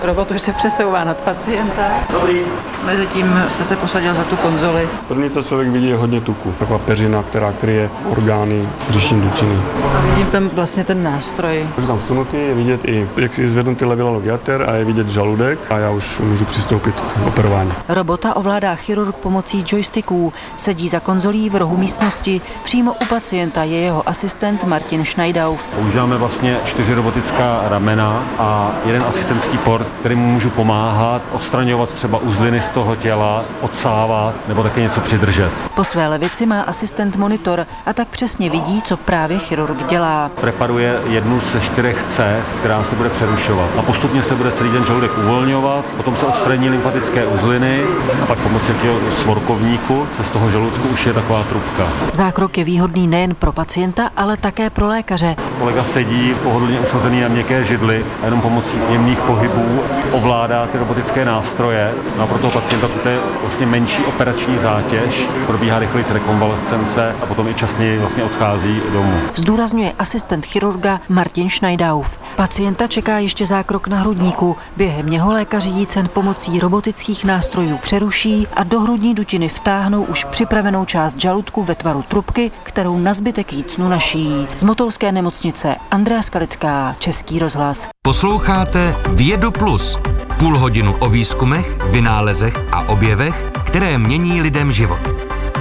Robot 0.06 0.32
už 0.32 0.42
se 0.42 0.54
přesouvá 0.54 1.04
nad 1.04 1.18
pacienta. 1.18 1.84
Dobrý. 2.12 2.42
Mezitím 2.86 3.44
jste 3.48 3.64
se 3.64 3.76
posadil 3.76 4.14
za 4.14 4.24
tu 4.24 4.36
konzoli. 4.36 4.90
První, 5.08 5.30
co 5.30 5.44
člověk 5.44 5.70
vidí, 5.70 5.90
je 5.90 5.96
hodně 5.96 6.22
tuku. 6.22 6.54
Taková 6.60 6.80
peřina, 6.80 7.24
která 7.24 7.52
kryje 7.52 7.90
orgány 8.10 8.70
břišní 8.88 9.22
dutiny. 9.22 9.56
A 9.96 10.02
vidím 10.02 10.26
tam 10.26 10.50
vlastně 10.50 10.84
ten 10.84 11.04
nástroj. 11.04 11.68
Už 11.78 11.86
tam 11.86 12.00
sunutý, 12.00 12.38
je 12.38 12.54
vidět 12.54 12.86
i, 12.86 13.08
jak 13.18 13.34
si 13.34 13.50
zvednutý 13.50 13.86
levilalog 13.86 14.26
jater 14.26 14.66
a 14.70 14.74
je 14.76 14.86
vidět 14.86 15.10
žaludek 15.10 15.60
a 15.70 15.78
já 15.78 15.92
už 15.92 16.20
můžu 16.20 16.46
přistoupit 16.46 16.96
k 17.00 17.28
operování. 17.28 17.74
Robota 17.90 18.36
ovládá 18.36 18.76
chirurg 18.76 19.16
pomocí 19.16 19.64
joysticků. 19.68 20.34
Sedí 20.58 20.90
za 20.90 21.00
konzolí 21.00 21.50
v 21.50 21.56
rohu 21.56 21.78
místnosti. 21.78 22.42
Přímo 22.64 22.94
u 22.94 23.06
pacienta 23.06 23.64
je 23.64 23.80
jeho 23.80 24.10
asistent 24.10 24.64
Martin 24.64 25.06
Schneidauf. 25.06 25.68
Používáme 25.68 26.18
vlastně 26.18 26.58
čtyři 26.66 26.94
robotická 26.94 27.62
ramena 27.70 28.24
a 28.40 28.72
jeden 28.86 29.04
asistentský 29.04 29.58
port, 29.58 29.88
kterým 30.00 30.20
můžu 30.20 30.50
pomáhat, 30.50 31.22
odstraňovat 31.32 31.94
třeba 31.94 32.18
uzliny 32.18 32.62
z 32.62 32.70
toho 32.70 32.96
těla, 32.96 33.44
odsávat 33.62 34.36
nebo 34.48 34.64
také 34.64 34.82
něco 34.82 35.02
přidržet. 35.02 35.52
Po 35.76 35.84
své 35.84 36.08
levici 36.08 36.46
má 36.46 36.62
asistent 36.62 37.16
monitor 37.16 37.66
a 37.86 37.94
tak 37.94 38.08
přesně 38.08 38.50
vidí, 38.50 38.82
co 38.82 38.98
právě 38.98 39.40
chirurg 39.40 39.88
dělá. 39.90 40.32
Preparuje 40.42 41.00
jednu 41.08 41.42
ze 41.54 41.62
čtyřech 41.62 42.04
cév, 42.04 42.46
která 42.60 42.84
se 42.84 42.96
bude 42.96 43.10
přerušovat. 43.10 43.70
A 43.78 43.82
postupně 43.82 44.24
se 44.24 44.36
bude 44.36 44.52
celý 44.52 44.72
ten 44.72 44.86
žaludek 44.86 45.18
uvolňovat, 45.18 45.86
potom 45.98 46.16
se 46.16 46.26
odstraní 46.26 46.70
lymfatické 46.70 47.26
uzliny 47.26 47.84
a 48.24 48.26
pak 48.26 48.38
pomocí 48.38 48.74
těho 48.82 48.96
svorkovníku 49.22 50.08
se 50.18 50.24
z 50.24 50.30
toho 50.30 50.52
žaludku 50.52 50.88
už 50.88 51.06
je 51.06 51.14
taková 51.14 51.44
trubka. 51.44 51.88
Zákrok 52.14 52.58
je 52.58 52.64
výhodný 52.64 53.08
nejen 53.08 53.36
pro 53.36 53.52
pacienta, 53.52 54.10
ale 54.18 54.38
také 54.38 54.70
pro 54.70 54.88
lékaře. 54.88 55.36
Kolega 55.60 55.84
sedí 55.84 56.36
pohodlně 56.44 56.80
usazený 56.80 57.22
na 57.22 57.28
měkké 57.28 57.64
židli 57.64 58.06
a 58.22 58.26
jenom 58.26 58.42
pomocí 58.42 58.78
jemných 58.90 59.20
pohybů 59.20 59.82
ovládá 60.12 60.68
ty 60.68 60.78
robotické 60.78 61.26
nástroje. 61.26 61.94
No 62.18 62.24
a 62.24 62.28
pro 62.28 62.38
toho 62.38 62.52
pacienta 62.52 62.88
to 63.04 63.10
je 63.10 63.20
vlastně 63.42 63.66
menší 63.66 64.04
operační 64.06 64.58
zátěž, 64.58 65.28
probíhá 65.48 65.80
rychlejší 65.80 66.14
rekonvalescence 66.14 67.16
a 67.22 67.26
potom 67.26 67.48
i 67.48 67.54
časněji 67.54 68.00
vlastně 68.00 68.24
odchází 68.24 68.82
domů. 68.94 69.20
Zdůrazňuje 69.36 69.94
asistent 70.00 70.46
chirurga 70.46 71.00
Martin 71.10 71.50
Schneidauf. 71.50 72.20
Pacienta 72.36 72.88
čeká 72.88 73.20
ještě 73.20 73.46
zákrok 73.46 73.88
na 73.88 73.98
hrudníku. 73.98 74.58
Během 74.78 75.10
něho 75.10 75.32
lékaři 75.34 75.70
jícen 75.70 76.10
pomocí 76.14 76.60
robotických 76.60 77.26
nástrojů 77.26 77.78
přeruší 77.78 78.48
a 78.54 78.64
do 78.64 78.80
hrudní 78.80 79.16
dutiny 79.16 79.50
vtáhnou 79.50 80.04
už 80.04 80.24
připravenou 80.24 80.86
část 80.86 81.20
žaludku 81.20 81.64
ve 81.64 81.76
tvaru 81.76 82.04
trubky, 82.08 82.52
kterou 82.64 82.98
na 82.98 83.14
zbytek 83.14 83.54
jícnu 83.54 83.88
naší. 83.88 84.48
Z 84.56 84.64
Motolské 84.64 85.12
nemocnice 85.12 85.76
Andrea 85.92 86.22
Skalická, 86.22 86.96
Český 87.00 87.40
rozhlas. 87.40 87.95
Posloucháte 88.06 88.96
Vědu 89.14 89.52
Plus. 89.52 90.00
Půl 90.40 90.60
hodinu 90.60 90.96
o 91.00 91.10
výzkumech, 91.10 91.78
vynálezech 91.92 92.60
a 92.72 92.90
objevech, 92.90 93.44
které 93.66 93.98
mění 93.98 94.42
lidem 94.42 94.72
život. 94.72 95.00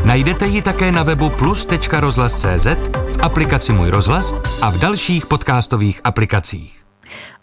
Najdete 0.04 0.46
ji 0.46 0.62
také 0.62 0.92
na 0.92 1.02
webu 1.02 1.30
plus.rozhlas.cz, 1.30 2.66
v 3.06 3.22
aplikaci 3.22 3.72
Můj 3.72 3.88
rozhlas 3.88 4.34
a 4.62 4.70
v 4.70 4.78
dalších 4.78 5.26
podcastových 5.26 6.00
aplikacích. 6.04 6.84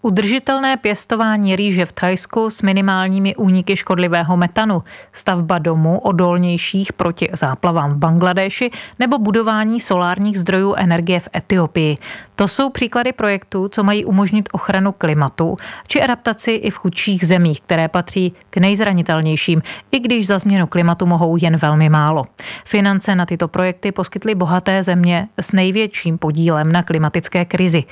Udržitelné 0.03 0.77
pěstování 0.77 1.55
rýže 1.55 1.85
v 1.85 1.91
Thajsku 1.91 2.49
s 2.49 2.61
minimálními 2.61 3.35
úniky 3.35 3.75
škodlivého 3.75 4.37
metanu, 4.37 4.83
stavba 5.11 5.59
domů 5.59 5.99
odolnějších 5.99 6.93
proti 6.93 7.29
záplavám 7.33 7.93
v 7.93 7.97
Bangladeši 7.97 8.71
nebo 8.99 9.17
budování 9.17 9.79
solárních 9.79 10.39
zdrojů 10.39 10.73
energie 10.73 11.19
v 11.19 11.29
Etiopii. 11.35 11.97
To 12.41 12.47
jsou 12.47 12.69
příklady 12.69 13.13
projektů, 13.13 13.67
co 13.67 13.83
mají 13.83 14.05
umožnit 14.05 14.49
ochranu 14.51 14.91
klimatu 14.91 15.57
či 15.87 16.01
adaptaci 16.01 16.51
i 16.51 16.69
v 16.69 16.77
chudších 16.77 17.27
zemích, 17.27 17.61
které 17.61 17.87
patří 17.87 18.33
k 18.49 18.57
nejzranitelnějším, 18.57 19.61
i 19.91 19.99
když 19.99 20.27
za 20.27 20.39
změnu 20.39 20.67
klimatu 20.67 21.05
mohou 21.05 21.37
jen 21.41 21.57
velmi 21.57 21.89
málo. 21.89 22.25
Finance 22.65 23.15
na 23.15 23.25
tyto 23.25 23.47
projekty 23.47 23.91
poskytly 23.91 24.35
bohaté 24.35 24.83
země 24.83 25.27
s 25.39 25.53
největším 25.53 26.17
podílem 26.17 26.71
na 26.71 26.83
klimatické 26.83 27.45
krizi. 27.45 27.83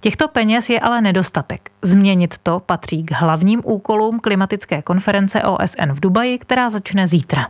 Těchto 0.00 0.28
peněz 0.28 0.70
je 0.70 0.80
ale 0.80 1.00
nedostatek. 1.00 1.70
Změnit 1.82 2.38
to 2.42 2.60
patří 2.60 3.04
k 3.04 3.12
hlavním 3.12 3.60
úkolům 3.64 4.20
klimatické 4.20 4.82
konference 4.82 5.42
OSN 5.42 5.92
v 5.92 6.00
Dubaji, 6.00 6.38
která 6.38 6.70
začne 6.70 7.06
zítra. 7.06 7.46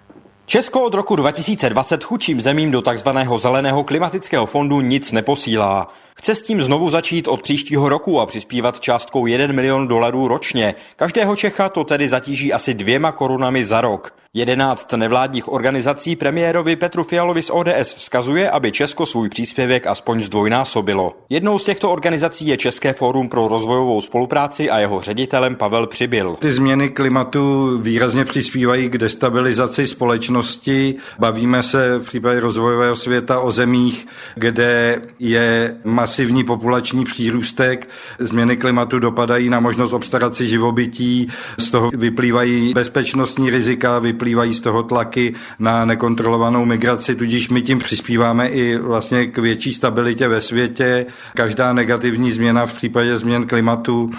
Česko 0.46 0.82
od 0.82 0.94
roku 0.94 1.16
2020 1.16 2.04
chudším 2.04 2.40
zemím 2.40 2.70
do 2.70 2.82
takzvaného 2.82 3.38
zeleného 3.38 3.84
klimatického 3.84 4.46
fondu 4.46 4.80
nic 4.80 5.12
neposílá. 5.12 5.88
Chce 6.24 6.34
s 6.34 6.42
tím 6.42 6.62
znovu 6.62 6.90
začít 6.90 7.28
od 7.28 7.42
příštího 7.42 7.88
roku 7.88 8.20
a 8.20 8.26
přispívat 8.26 8.80
částkou 8.80 9.26
1 9.26 9.46
milion 9.46 9.88
dolarů 9.88 10.28
ročně. 10.28 10.74
Každého 10.96 11.36
Čecha 11.36 11.68
to 11.68 11.84
tedy 11.84 12.08
zatíží 12.08 12.52
asi 12.52 12.74
dvěma 12.74 13.12
korunami 13.12 13.64
za 13.64 13.80
rok. 13.80 14.14
Jedenáct 14.36 14.92
nevládních 14.92 15.52
organizací 15.52 16.16
premiérovi 16.16 16.76
Petru 16.76 17.04
Fialovi 17.04 17.42
z 17.42 17.50
ODS 17.50 17.94
vzkazuje, 17.96 18.50
aby 18.50 18.72
Česko 18.72 19.06
svůj 19.06 19.28
příspěvek 19.28 19.86
aspoň 19.86 20.22
zdvojnásobilo. 20.22 21.16
Jednou 21.28 21.58
z 21.58 21.64
těchto 21.64 21.90
organizací 21.90 22.46
je 22.46 22.56
České 22.56 22.92
fórum 22.92 23.28
pro 23.28 23.48
rozvojovou 23.48 24.00
spolupráci 24.00 24.70
a 24.70 24.78
jeho 24.78 25.00
ředitelem 25.00 25.54
Pavel 25.54 25.86
Přibyl. 25.86 26.36
Ty 26.40 26.52
změny 26.52 26.88
klimatu 26.88 27.78
výrazně 27.82 28.24
přispívají 28.24 28.88
k 28.88 28.98
destabilizaci 28.98 29.86
společnosti. 29.86 30.94
Bavíme 31.18 31.62
se 31.62 31.98
v 31.98 32.06
případě 32.06 32.40
rozvojového 32.40 32.96
světa 32.96 33.40
o 33.40 33.50
zemích, 33.50 34.06
kde 34.34 35.02
je 35.18 35.76
masivní 35.84 36.44
populační 36.44 37.04
přírůstek. 37.04 37.88
Změny 38.18 38.56
klimatu 38.56 38.98
dopadají 38.98 39.48
na 39.48 39.60
možnost 39.60 39.92
obstarat 39.92 40.36
si 40.36 40.46
živobytí, 40.46 41.28
z 41.58 41.70
toho 41.70 41.90
vyplývají 41.94 42.74
bezpečnostní 42.74 43.50
rizika, 43.50 43.98
vyplývají 43.98 44.23
vyplývají 44.24 44.54
z 44.54 44.60
toho 44.60 44.82
tlaky 44.82 45.34
na 45.58 45.84
nekontrolovanou 45.84 46.64
migraci, 46.64 47.14
tudíž 47.16 47.48
my 47.48 47.62
tím 47.62 47.78
přispíváme 47.78 48.48
i 48.48 48.76
vlastně 48.76 49.26
k 49.26 49.38
větší 49.38 49.74
stabilitě 49.74 50.28
ve 50.28 50.40
světě. 50.40 51.06
Každá 51.34 51.72
negativní 51.72 52.32
změna 52.32 52.66
v 52.66 52.74
případě 52.74 53.18
změn 53.18 53.46
klimatu, 53.46 54.10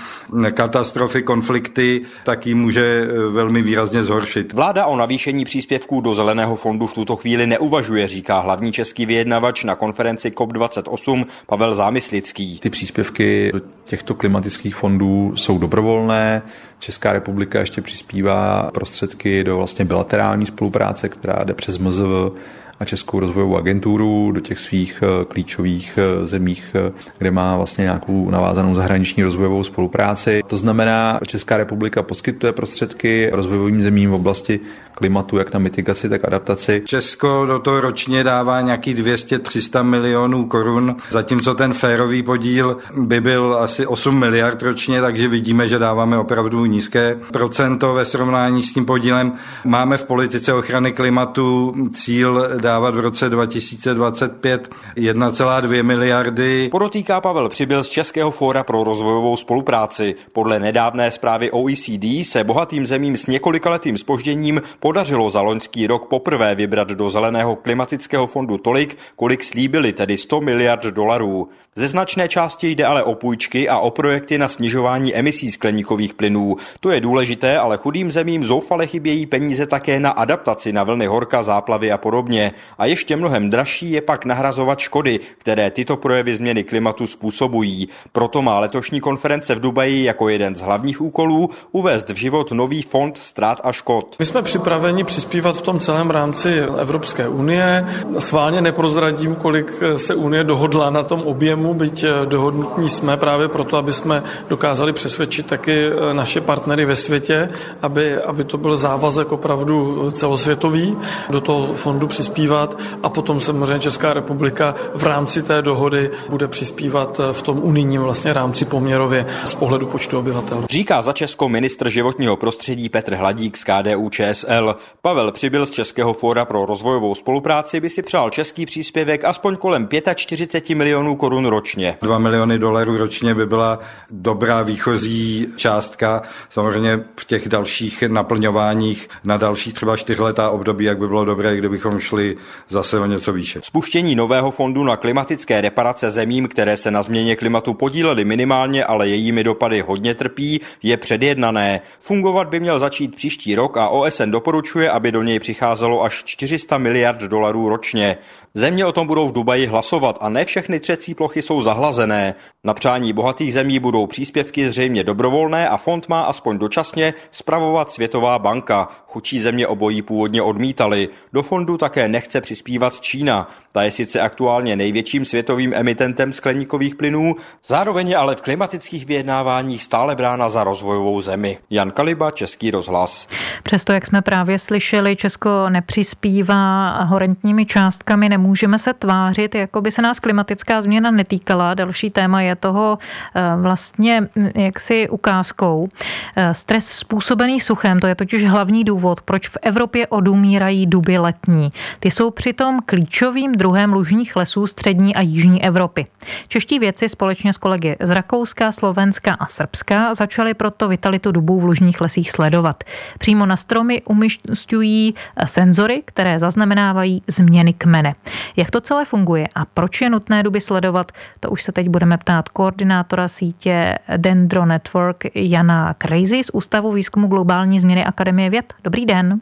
katastrofy, 0.52 1.24
konflikty, 1.24 2.02
tak 2.24 2.48
ji 2.48 2.54
může 2.54 2.86
eh, 2.86 3.30
velmi 3.30 3.62
výrazně 3.62 4.04
zhoršit. 4.04 4.54
Vláda 4.54 4.86
o 4.86 4.96
navýšení 4.96 5.46
příspěvků 5.46 6.02
do 6.02 6.14
Zeleného 6.14 6.56
fondu 6.56 6.88
v 6.88 6.94
tuto 6.94 7.16
chvíli 7.16 7.48
neuvažuje, 7.48 8.08
říká 8.08 8.40
hlavní 8.40 8.72
český 8.72 9.06
vyjednavač 9.06 9.64
na 9.64 9.76
konferenci 9.76 10.30
COP28 10.30 11.26
Pavel 11.46 11.76
Zámyslický. 11.76 12.60
Ty 12.60 12.70
příspěvky 12.70 13.52
do 13.54 13.62
těchto 13.84 14.16
klimatických 14.16 14.76
fondů 14.76 15.34
jsou 15.36 15.58
dobrovolné. 15.58 16.42
Česká 16.80 17.14
republika 17.14 17.60
ještě 17.60 17.82
přispívá 17.82 18.70
prostředky 18.74 19.44
do 19.44 19.58
vlastně 19.58 19.86
bilaterální 19.96 20.46
spolupráce, 20.46 21.10
která 21.10 21.44
jde 21.44 21.54
přes 21.54 21.78
MZV 21.78 22.36
a 22.80 22.86
Českou 22.86 23.20
rozvojovou 23.20 23.58
agenturu 23.58 24.32
do 24.32 24.42
těch 24.42 24.60
svých 24.60 25.04
eh, 25.04 25.26
klíčových 25.26 25.98
eh, 25.98 26.28
zemích, 26.28 26.76
eh, 26.76 26.92
kde 27.18 27.32
má 27.32 27.58
vlastně 27.58 27.82
nějakou 27.82 28.30
navázanou 28.30 28.76
zahraniční 28.76 29.24
rozvojovou 29.24 29.64
spolupráci. 29.64 30.42
To 30.48 30.58
znamená, 30.58 31.20
Česká 31.28 31.58
republika 31.58 32.04
poskytuje 32.04 32.54
prostředky 32.54 33.30
rozvojovým 33.32 33.82
zemím 33.82 34.10
v 34.10 34.14
oblasti 34.14 34.60
klimatu, 34.96 35.38
jak 35.38 35.54
na 35.54 35.60
mitigaci, 35.60 36.10
tak 36.10 36.26
adaptaci. 36.26 36.82
Česko 36.86 37.46
do 37.46 37.60
toho 37.60 37.82
ročně 37.82 38.24
dává 38.24 38.62
nějaký 38.62 38.96
200-300 38.96 39.84
milionů 39.84 40.46
korun, 40.46 40.96
zatímco 41.10 41.56
ten 41.56 41.74
férový 41.74 42.24
podíl 42.24 42.78
by 42.98 43.22
byl 43.22 43.58
asi 43.60 43.88
8 43.88 44.20
miliard 44.20 44.64
ročně, 44.64 45.02
takže 45.02 45.28
vidíme, 45.28 45.68
že 45.68 45.80
dáváme 45.80 46.18
opravdu 46.18 46.66
nízké 46.66 47.20
procento 47.34 47.94
ve 47.94 48.06
srovnání 48.06 48.64
s 48.64 48.74
tím 48.74 48.86
podílem. 48.86 49.34
Máme 49.66 49.98
v 49.98 50.06
politice 50.06 50.54
ochrany 50.54 50.92
klimatu 50.92 51.74
cíl 51.94 52.48
dávat 52.62 52.96
v 52.96 53.00
roce 53.00 53.30
2025 53.30 54.70
1,2 54.98 55.84
miliardy. 55.84 56.70
Podotýká 56.72 57.22
Pavel 57.22 57.50
Přibyl 57.50 57.84
z 57.84 57.90
Českého 57.90 58.32
fóra 58.32 58.64
pro 58.64 58.84
rozvojovou 58.84 59.38
spolupráci. 59.38 60.16
Podle 60.34 60.60
nedávné 60.60 61.12
zprávy 61.12 61.52
OECD 61.52 62.06
se 62.24 62.44
bohatým 62.44 62.88
zemím 62.88 63.18
s 63.18 63.28
několikaletým 63.28 63.98
spožděním 63.98 64.62
podařilo 64.86 65.30
za 65.30 65.42
loňský 65.42 65.88
rok 65.88 66.06
poprvé 66.06 66.56
vybrat 66.56 66.88
do 66.88 67.10
Zeleného 67.10 67.56
klimatického 67.56 68.28
fondu 68.28 68.58
tolik, 68.58 68.98
kolik 69.16 69.44
slíbili, 69.44 69.94
tedy 69.94 70.18
100 70.18 70.42
miliard 70.42 70.86
dolarů. 70.86 71.50
Ze 71.76 71.88
značné 71.88 72.28
části 72.28 72.70
jde 72.70 72.86
ale 72.86 73.04
o 73.04 73.16
půjčky 73.16 73.70
a 73.70 73.78
o 73.78 73.90
projekty 73.90 74.38
na 74.38 74.48
snižování 74.48 75.16
emisí 75.16 75.52
skleníkových 75.52 76.14
plynů. 76.14 76.58
To 76.80 76.90
je 76.90 77.02
důležité, 77.02 77.58
ale 77.58 77.78
chudým 77.78 78.12
zemím 78.12 78.44
zoufale 78.44 78.88
chybějí 78.88 79.26
peníze 79.26 79.66
také 79.66 80.00
na 80.00 80.10
adaptaci 80.10 80.74
na 80.74 80.84
vlny 80.84 81.06
horka, 81.06 81.44
záplavy 81.44 81.92
a 81.92 81.98
podobně. 81.98 82.52
A 82.78 82.86
ještě 82.86 83.16
mnohem 83.16 83.50
dražší 83.50 83.92
je 83.92 84.02
pak 84.02 84.26
nahrazovat 84.26 84.80
škody, 84.80 85.20
které 85.38 85.72
tyto 85.72 85.98
projevy 85.98 86.36
změny 86.36 86.64
klimatu 86.64 87.08
způsobují. 87.08 87.90
Proto 88.12 88.42
má 88.42 88.60
letošní 88.60 89.00
konference 89.00 89.56
v 89.56 89.60
Dubaji 89.60 90.04
jako 90.04 90.30
jeden 90.30 90.56
z 90.56 90.62
hlavních 90.62 91.02
úkolů 91.02 91.50
uvést 91.72 92.10
v 92.10 92.16
život 92.16 92.52
nový 92.52 92.82
fond 92.82 93.18
ztrát 93.18 93.62
a 93.64 93.72
škod. 93.72 94.16
My 94.20 94.26
jsme 94.26 94.42
připraveni 94.42 94.75
přispívat 95.04 95.58
v 95.58 95.62
tom 95.62 95.80
celém 95.80 96.10
rámci 96.10 96.60
Evropské 96.60 97.28
unie. 97.28 97.88
Sválně 98.18 98.62
neprozradím, 98.62 99.36
kolik 99.36 99.74
se 99.98 100.16
Unie 100.16 100.44
dohodla 100.44 100.90
na 100.90 101.04
tom 101.04 101.22
objemu 101.22 101.74
byť 101.74 102.04
eh, 102.04 102.26
dohodnutní 102.26 102.90
jsme 102.90 103.18
právě 103.18 103.48
proto, 103.48 103.78
aby 103.78 103.94
jsme 103.94 104.24
dokázali 104.50 104.94
přesvědčit 104.94 105.46
taky 105.46 105.86
eh, 105.88 106.14
naše 106.14 106.42
partnery 106.42 106.86
ve 106.86 106.96
světě, 106.96 107.50
aby, 107.82 108.18
aby 108.18 108.44
to 108.44 108.58
byl 108.58 108.78
závazek 108.78 109.32
opravdu 109.32 110.12
celosvětový 110.12 110.98
do 111.30 111.42
toho 111.42 111.74
fondu 111.74 112.08
přispívat 112.08 112.78
a 113.04 113.10
potom 113.10 113.40
samozřejmě 113.40 113.80
Česká 113.80 114.14
republika 114.14 114.76
v 114.96 115.04
rámci 115.04 115.44
té 115.44 115.62
dohody 115.62 116.12
bude 116.30 116.48
přispívat 116.48 117.20
eh, 117.20 117.34
v 117.34 117.42
tom 117.42 117.60
unijním 117.64 118.02
vlastně 118.02 118.34
rámci 118.34 118.66
poměrově 118.66 119.26
z 119.44 119.56
pohledu 119.56 119.88
počtu 119.88 120.20
obyvatel. 120.20 120.66
Říká 120.70 121.02
za 121.02 121.14
Česko 121.14 121.50
ministr 121.50 121.90
životního 121.90 122.36
prostředí 122.38 122.90
Petr 122.90 123.16
Hladík 123.16 123.58
z 123.58 123.64
KDU 123.64 124.10
ČSL. 124.10 124.65
Pavel 125.02 125.32
Přibyl 125.32 125.66
z 125.66 125.70
Českého 125.70 126.14
fóra 126.14 126.46
pro 126.46 126.66
rozvojovou 126.66 127.16
spolupráci 127.16 127.80
by 127.80 127.90
si 127.90 128.02
přál 128.02 128.30
český 128.30 128.66
příspěvek 128.66 129.26
aspoň 129.26 129.58
kolem 129.58 129.88
45 130.16 130.76
milionů 130.76 131.16
korun 131.16 131.46
ročně. 131.46 131.98
2 132.02 132.20
miliony 132.20 132.60
dolarů 132.60 132.98
ročně 132.98 133.36
by 133.36 133.46
byla 133.46 133.80
dobrá 134.12 134.62
výchozí 134.62 135.48
částka. 135.58 136.22
Samozřejmě 136.50 137.00
v 137.20 137.26
těch 137.26 137.50
dalších 137.50 138.04
naplňováních 138.08 139.10
na 139.24 139.38
další 139.38 139.74
třeba 139.74 139.98
čtyřletá 139.98 140.50
období, 140.50 140.86
jak 140.86 140.98
by 140.98 141.08
bylo 141.08 141.26
dobré, 141.26 141.58
kdybychom 141.58 142.00
šli 142.00 142.38
zase 142.70 143.00
o 143.00 143.06
něco 143.06 143.34
výše. 143.34 143.60
Spuštění 143.64 144.16
nového 144.16 144.52
fondu 144.52 144.84
na 144.84 144.98
klimatické 144.98 145.62
reparace 145.62 146.10
zemím, 146.10 146.48
které 146.48 146.78
se 146.78 146.92
na 146.92 147.02
změně 147.02 147.36
klimatu 147.36 147.74
podílely 147.74 148.26
minimálně, 148.26 148.86
ale 148.86 149.08
jejími 149.08 149.44
dopady 149.44 149.82
hodně 149.82 150.16
trpí, 150.16 150.62
je 150.84 150.98
předjednané. 150.98 151.82
Fungovat 152.00 152.48
by 152.48 152.60
měl 152.60 152.80
začít 152.80 153.16
příští 153.16 153.56
rok 153.56 153.78
a 153.78 153.90
OSN 153.90 154.32
doporučuje, 154.32 154.55
aby 154.90 155.12
do 155.12 155.24
něj 155.24 155.40
přicházelo 155.40 156.04
až 156.04 156.24
400 156.24 156.78
miliard 156.78 157.22
dolarů 157.22 157.70
ročně. 157.70 158.18
Země 158.54 158.86
o 158.86 158.92
tom 158.92 159.08
budou 159.08 159.28
v 159.28 159.32
Dubaji 159.32 159.66
hlasovat 159.66 160.18
a 160.22 160.30
ne 160.30 160.46
všechny 160.46 160.80
třecí 160.80 161.16
plochy 161.16 161.42
jsou 161.42 161.62
zahlazené. 161.62 162.36
Na 162.64 162.74
přání 162.74 163.14
bohatých 163.14 163.54
zemí 163.54 163.80
budou 163.80 164.08
příspěvky 164.08 164.70
zřejmě 164.70 165.04
dobrovolné 165.04 165.70
a 165.70 165.78
fond 165.78 166.10
má 166.10 166.22
aspoň 166.22 166.58
dočasně 166.58 167.14
spravovat 167.32 167.90
Světová 167.90 168.40
banka. 168.40 168.90
Chudší 169.16 169.40
země 169.40 169.68
obojí 169.68 170.02
původně 170.02 170.42
odmítali. 170.42 171.10
Do 171.34 171.44
fondu 171.44 171.78
také 171.78 172.08
nechce 172.08 172.42
přispívat 172.42 173.00
Čína. 173.00 173.50
Ta 173.72 173.84
je 173.84 173.92
sice 173.92 174.22
aktuálně 174.22 174.76
největším 174.76 175.26
světovým 175.26 175.74
emitentem 175.74 176.34
skleníkových 176.34 176.96
plynů, 176.96 177.36
zároveň 177.66 178.10
je 178.10 178.18
ale 178.18 178.36
v 178.36 178.42
klimatických 178.42 179.06
vyjednáváních 179.06 179.84
stále 179.84 180.16
brána 180.16 180.50
za 180.50 180.64
rozvojovou 180.64 181.22
zemi. 181.22 181.58
Jan 181.70 181.92
Kaliba, 181.92 182.32
Český 182.32 182.72
rozhlas. 182.72 183.28
Přesto, 183.64 183.94
jak 183.94 184.08
jsme 184.08 184.22
právě 184.22 184.60
slyšeli, 184.60 185.16
Česko 185.16 185.70
nepřispívá 185.70 187.04
horentními 187.04 187.66
částkami, 187.66 188.30
nemůžeme 188.30 188.80
se 188.80 188.94
tvářit, 188.94 189.56
jako 189.56 189.82
by 189.82 189.92
se 189.92 190.02
nás 190.02 190.20
klimatická 190.20 190.82
změna 190.82 191.12
netýkala. 191.12 191.74
Další 191.74 192.10
téma 192.10 192.42
je 192.42 192.56
toho 192.56 192.98
eh, 193.36 193.42
vlastně 193.62 194.30
jaksi 194.56 195.10
ukázkou. 195.10 195.90
Eh, 196.36 196.54
stres 196.54 196.88
způsobený 196.88 197.60
suchem, 197.60 198.00
to 198.00 198.08
je 198.08 198.16
totiž 198.16 198.46
hlavní 198.46 198.84
důvod, 198.84 199.05
důvod, 199.06 199.22
proč 199.22 199.50
v 199.50 199.58
Evropě 199.62 200.08
odumírají 200.08 200.86
duby 200.86 201.18
letní. 201.18 201.72
Ty 202.00 202.12
jsou 202.12 202.32
přitom 202.32 202.80
klíčovým 202.86 203.52
druhem 203.52 203.94
lužních 203.94 204.36
lesů 204.36 204.68
střední 204.68 205.16
a 205.16 205.22
jižní 205.22 205.64
Evropy. 205.64 206.08
Čeští 206.48 206.80
vědci 206.80 207.10
společně 207.10 207.54
s 207.54 207.58
kolegy 207.58 207.96
z 208.02 208.10
Rakouska, 208.10 208.72
Slovenska 208.72 209.34
a 209.34 209.46
Srbska 209.46 210.14
začali 210.14 210.54
proto 210.54 210.88
vitalitu 210.88 211.32
dubů 211.32 211.60
v 211.60 211.66
lužních 211.66 212.02
lesích 212.02 212.32
sledovat. 212.32 212.84
Přímo 213.18 213.46
na 213.46 213.56
stromy 213.56 214.02
umišťují 214.08 215.14
senzory, 215.46 216.02
které 216.06 216.40
zaznamenávají 216.40 217.24
změny 217.28 217.74
kmene. 217.74 218.16
Jak 218.56 218.72
to 218.72 218.82
celé 218.82 219.06
funguje 219.06 219.48
a 219.56 219.66
proč 219.66 220.02
je 220.02 220.10
nutné 220.10 220.44
duby 220.44 220.62
sledovat, 220.62 221.12
to 221.40 221.50
už 221.50 221.64
se 221.64 221.72
teď 221.72 221.90
budeme 221.90 222.18
ptát 222.18 222.50
koordinátora 222.50 223.28
sítě 223.28 223.98
Dendro 224.18 224.66
Network 224.66 225.24
Jana 225.36 225.96
Crazy 226.02 226.44
z 226.44 226.50
Ústavu 226.54 226.92
výzkumu 226.92 227.28
globální 227.28 227.80
změny 227.80 228.06
Akademie 228.06 228.50
věd. 228.50 228.74
Dobrý 228.84 228.95
den. 229.06 229.42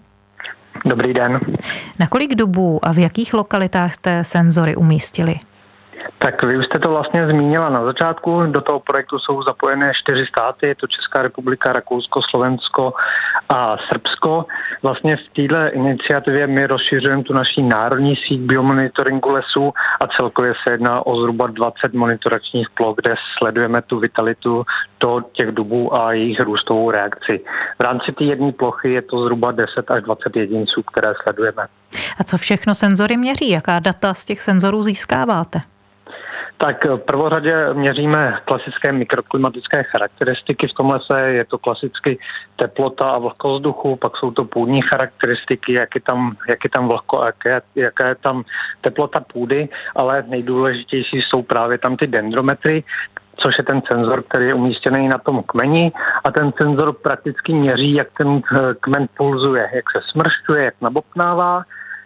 Dobrý 0.86 1.14
den. 1.14 1.40
Na 2.00 2.08
kolik 2.08 2.36
dubů 2.36 2.80
a 2.86 2.94
v 2.94 2.98
jakých 2.98 3.34
lokalitách 3.34 3.94
jste 3.94 4.24
senzory 4.24 4.76
umístili? 4.76 5.36
Tak 6.18 6.44
vy 6.44 6.58
už 6.58 6.66
jste 6.66 6.80
to 6.80 6.90
vlastně 6.90 7.28
zmínila 7.28 7.70
na 7.70 7.84
začátku. 7.84 8.44
Do 8.46 8.62
toho 8.62 8.80
projektu 8.80 9.20
jsou 9.20 9.44
zapojené 9.44 9.92
čtyři 10.02 10.26
státy, 10.26 10.68
je 10.68 10.76
to 10.76 10.88
Česká 10.88 11.22
republika, 11.22 11.74
Rakousko, 11.74 12.22
Slovensko 12.30 12.94
a 13.50 13.78
Srbsko. 13.78 14.46
Vlastně 14.82 15.18
v 15.18 15.20
této 15.36 15.76
iniciativě 15.76 16.48
my 16.48 16.68
rozšiřujeme 16.68 17.24
tu 17.24 17.34
naší 17.34 17.62
národní 17.62 18.16
síť 18.28 18.40
biomonitoringu 18.40 19.30
lesů 19.30 19.74
a 20.02 20.08
celkově 20.18 20.54
se 20.54 20.74
jedná 20.74 21.06
o 21.06 21.16
zhruba 21.20 21.48
20 21.48 21.94
monitoračních 21.94 22.70
ploch, 22.70 22.96
kde 22.96 23.16
sledujeme 23.38 23.82
tu 23.82 24.00
vitalitu 24.00 24.64
do 25.00 25.22
těch 25.34 25.52
dubů 25.52 25.96
a 25.96 26.14
jejich 26.14 26.40
růstovou 26.40 26.92
reakci. 26.92 27.42
V 27.80 27.84
rámci 27.84 28.12
té 28.12 28.24
jedné 28.24 28.52
plochy 28.52 28.94
je 28.94 29.02
to 29.02 29.24
zhruba 29.24 29.52
10 29.52 29.92
až 29.92 30.04
20 30.04 30.36
jedinců, 30.36 30.84
které 30.84 31.14
sledujeme. 31.24 31.64
A 32.20 32.24
co 32.24 32.38
všechno 32.38 32.76
senzory 32.76 33.18
měří? 33.18 33.50
Jaká 33.50 33.80
data 33.80 34.14
z 34.14 34.26
těch 34.26 34.42
senzorů 34.42 34.84
získáváte? 34.84 35.73
Tak 36.64 36.86
prvořadě 37.06 37.74
měříme 37.74 38.38
klasické 38.46 38.92
mikroklimatické 38.92 39.84
charakteristiky 39.84 40.68
v 40.68 40.74
tom 40.74 40.90
lese. 40.90 41.20
Je 41.22 41.46
to 41.46 41.58
klasicky 41.58 42.20
teplota 42.56 43.06
a 43.06 43.18
vlhkost 43.18 43.56
vzduchu, 43.60 43.96
pak 43.96 44.18
jsou 44.18 44.32
to 44.32 44.46
půdní 44.46 44.82
charakteristiky, 44.82 45.74
jak 45.74 45.96
je 45.96 46.02
tam, 46.02 46.38
jak 46.50 46.64
je 46.64 46.70
tam 46.70 46.88
vlhko 46.88 47.22
a 47.22 47.26
jaké, 47.26 47.62
jaká 47.76 48.08
je 48.08 48.16
tam 48.16 48.44
teplota 48.82 49.20
půdy, 49.20 49.70
ale 49.96 50.24
nejdůležitější 50.28 51.22
jsou 51.22 51.42
právě 51.42 51.78
tam 51.78 51.98
ty 51.98 52.08
dendrometry, 52.08 52.84
což 53.38 53.56
je 53.58 53.64
ten 53.64 53.82
senzor, 53.92 54.24
který 54.24 54.48
je 54.48 54.54
umístěný 54.54 55.08
na 55.08 55.18
tom 55.18 55.44
kmeni 55.44 55.92
a 56.24 56.32
ten 56.32 56.54
senzor 56.62 56.94
prakticky 56.94 57.54
měří, 57.54 57.94
jak 57.94 58.08
ten 58.18 58.42
eh, 58.58 58.74
kmen 58.80 59.08
pulzuje, 59.18 59.70
jak 59.74 59.86
se 59.92 60.00
smršťuje, 60.12 60.64
jak 60.64 60.74
nabopnává. 60.82 61.64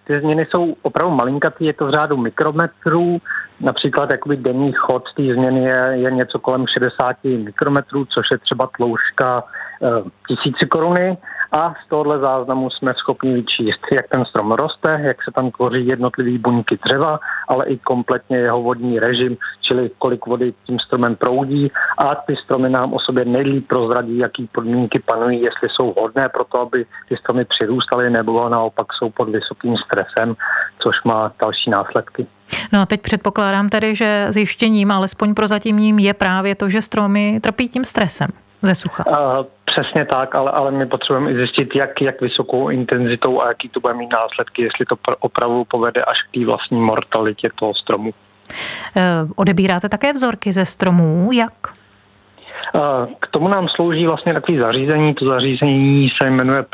Ty 0.08 0.20
změny 0.20 0.48
jsou 0.50 0.76
opravdu 0.82 1.16
malinkatý, 1.16 1.66
je 1.66 1.74
to 1.74 1.88
v 1.88 1.92
řádu 1.92 2.18
mikrometrů, 2.18 3.22
Například 3.62 4.12
jakoby 4.12 4.38
denní 4.38 4.72
chod 4.72 5.04
té 5.14 5.24
změny 5.34 5.64
je, 5.64 5.90
je 5.92 6.12
něco 6.12 6.40
kolem 6.40 6.66
60 6.68 7.16
mikrometrů, 7.24 8.06
což 8.06 8.26
je 8.32 8.38
třeba 8.38 8.70
tloušťka 8.78 9.44
e, 9.44 9.88
tisíci 10.28 10.66
koruny 10.66 11.18
a 11.52 11.74
z 11.86 11.90
tohohle 11.90 12.20
záznamu 12.20 12.70
jsme 12.70 12.94
schopni 12.94 13.34
vyčíst, 13.34 13.80
jak 13.92 14.08
ten 14.08 14.26
strom 14.26 14.52
roste, 14.52 15.00
jak 15.04 15.24
se 15.24 15.32
tam 15.36 15.52
tvoří 15.52 15.88
jednotlivý 15.88 16.38
buňky 16.38 16.80
dřeva, 16.86 17.20
ale 17.48 17.66
i 17.66 17.78
kompletně 17.78 18.38
jeho 18.38 18.62
vodní 18.62 19.00
režim, 19.00 19.38
čili 19.62 19.92
kolik 19.98 20.26
vody 20.26 20.54
tím 20.64 20.80
stromem 20.80 21.16
proudí 21.16 21.72
a 21.98 22.16
ty 22.16 22.36
stromy 22.36 22.70
nám 22.70 22.94
o 22.94 23.00
sobě 23.00 23.26
nejlíp 23.26 23.68
prozradí, 23.68 24.18
jaký 24.18 24.48
podmínky 24.48 25.00
panují, 25.00 25.42
jestli 25.42 25.70
jsou 25.70 25.92
vhodné 25.92 26.30
pro 26.30 26.44
to, 26.44 26.60
aby 26.60 26.86
ty 27.10 27.18
stromy 27.18 27.46
přirůstaly 27.46 28.10
nebo 28.10 28.50
naopak 28.50 28.88
jsou 28.94 29.10
pod 29.10 29.30
vysokým 29.30 29.76
stresem, 29.78 30.36
což 30.80 31.04
má 31.04 31.32
další 31.42 31.70
následky. 31.70 32.28
No 32.74 32.82
a 32.82 32.86
teď 32.86 33.02
předpokládám 33.02 33.70
tedy, 33.70 33.96
že 33.96 34.26
zjištěním, 34.30 34.92
alespoň 34.92 35.34
prozatímním, 35.34 36.00
je 36.00 36.14
právě 36.14 36.56
to, 36.56 36.70
že 36.70 36.82
stromy 36.82 37.40
trpí 37.44 37.70
tím 37.70 37.86
stresem 37.86 38.28
ze 38.62 38.76
sucha. 38.76 39.04
Uh, 39.08 39.46
přesně 39.78 40.06
tak, 40.06 40.36
ale, 40.36 40.52
ale 40.52 40.72
my 40.72 40.86
potřebujeme 40.86 41.32
i 41.32 41.36
zjistit, 41.36 41.76
jak, 41.76 42.02
jak 42.02 42.22
vysokou 42.22 42.70
intenzitou 42.70 43.42
a 43.42 43.48
jaký 43.48 43.70
to 43.70 43.80
bude 43.80 43.94
mít 43.94 44.10
následky, 44.14 44.62
jestli 44.62 44.86
to 44.86 44.96
opravdu 45.20 45.64
povede 45.64 46.02
až 46.02 46.18
k 46.22 46.34
té 46.34 46.46
vlastní 46.46 46.82
mortalitě 46.82 47.50
toho 47.56 47.74
stromu. 47.74 48.10
Uh, 48.10 49.32
odebíráte 49.36 49.90
také 49.90 50.14
vzorky 50.14 50.52
ze 50.52 50.66
stromů, 50.66 51.30
jak? 51.34 51.54
K 53.20 53.28
tomu 53.28 53.48
nám 53.48 53.68
slouží 53.68 54.08
vlastně 54.08 54.34
takový 54.34 54.58
zařízení. 54.58 55.14
To 55.14 55.26
zařízení 55.26 56.10
se 56.22 56.30
jmenuje 56.30 56.66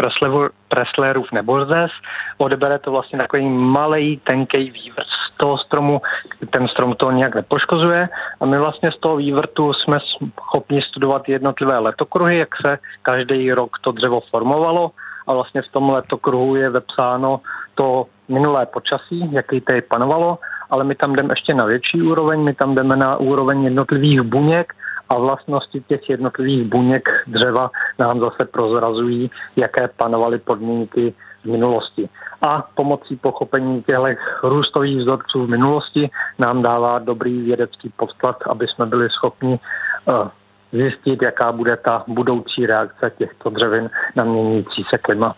Presslerův 0.67 1.31
neborzes. 1.31 1.91
Odebere 2.37 2.79
to 2.79 2.91
vlastně 2.91 3.19
takový 3.19 3.49
malý, 3.49 4.21
tenký 4.23 4.71
vývrt 4.71 5.05
z 5.05 5.22
toho 5.43 5.57
stromu. 5.57 6.01
Ten 6.49 6.67
strom 6.67 6.95
to 6.95 7.11
nějak 7.11 7.35
nepoškozuje. 7.35 8.09
A 8.39 8.45
my 8.45 8.57
vlastně 8.59 8.91
z 8.91 8.97
toho 8.99 9.15
vývrtu 9.15 9.73
jsme 9.73 9.97
schopni 10.39 10.81
studovat 10.81 11.29
jednotlivé 11.29 11.79
letokruhy, 11.79 12.37
jak 12.37 12.49
se 12.65 12.79
každý 13.01 13.51
rok 13.51 13.71
to 13.81 13.91
dřevo 13.91 14.21
formovalo. 14.31 14.91
A 15.27 15.33
vlastně 15.33 15.61
v 15.61 15.71
tom 15.71 15.89
letokruhu 15.89 16.55
je 16.55 16.69
vepsáno 16.69 17.39
to 17.75 18.05
minulé 18.27 18.65
počasí, 18.65 19.29
jaký 19.31 19.61
tady 19.61 19.81
panovalo, 19.81 20.39
ale 20.69 20.83
my 20.83 20.95
tam 20.95 21.15
jdeme 21.15 21.31
ještě 21.31 21.53
na 21.53 21.65
větší 21.65 22.01
úroveň, 22.01 22.39
my 22.43 22.53
tam 22.53 22.75
jdeme 22.75 22.95
na 22.95 23.17
úroveň 23.17 23.63
jednotlivých 23.63 24.21
buněk 24.21 24.73
a 25.09 25.17
vlastnosti 25.17 25.83
těch 25.87 26.09
jednotlivých 26.09 26.63
buněk 26.63 27.09
dřeva 27.27 27.71
nám 27.99 28.19
zase 28.19 28.45
prozrazují, 28.51 29.31
jaké 29.55 29.87
panovaly 29.87 30.39
podmínky 30.39 31.13
v 31.43 31.45
minulosti. 31.45 32.09
A 32.41 32.67
pomocí 32.75 33.15
pochopení 33.15 33.83
těchto 33.83 34.49
růstových 34.49 34.97
vzorců 34.97 35.45
v 35.45 35.49
minulosti 35.49 36.09
nám 36.39 36.61
dává 36.61 36.99
dobrý 36.99 37.41
vědecký 37.41 37.93
podklad, 37.95 38.37
aby 38.49 38.67
jsme 38.67 38.85
byli 38.85 39.09
schopni 39.09 39.59
uh, 40.05 40.27
zjistit, 40.71 41.21
jaká 41.21 41.51
bude 41.51 41.77
ta 41.77 42.03
budoucí 42.07 42.65
reakce 42.65 43.11
těchto 43.17 43.49
dřevin 43.49 43.89
na 44.15 44.23
měnící 44.23 44.83
se 44.93 44.97
klima. 44.97 45.35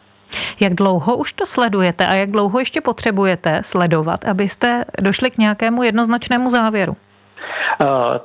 Jak 0.60 0.74
dlouho 0.74 1.18
už 1.18 1.34
to 1.34 1.46
sledujete 1.46 2.08
a 2.08 2.14
jak 2.14 2.32
dlouho 2.32 2.60
ještě 2.60 2.82
potřebujete 2.82 3.62
sledovat, 3.64 4.26
abyste 4.26 4.86
došli 5.02 5.32
k 5.32 5.38
nějakému 5.38 5.84
jednoznačnému 5.84 6.50
závěru? 6.50 6.94
Uh, 7.84 8.18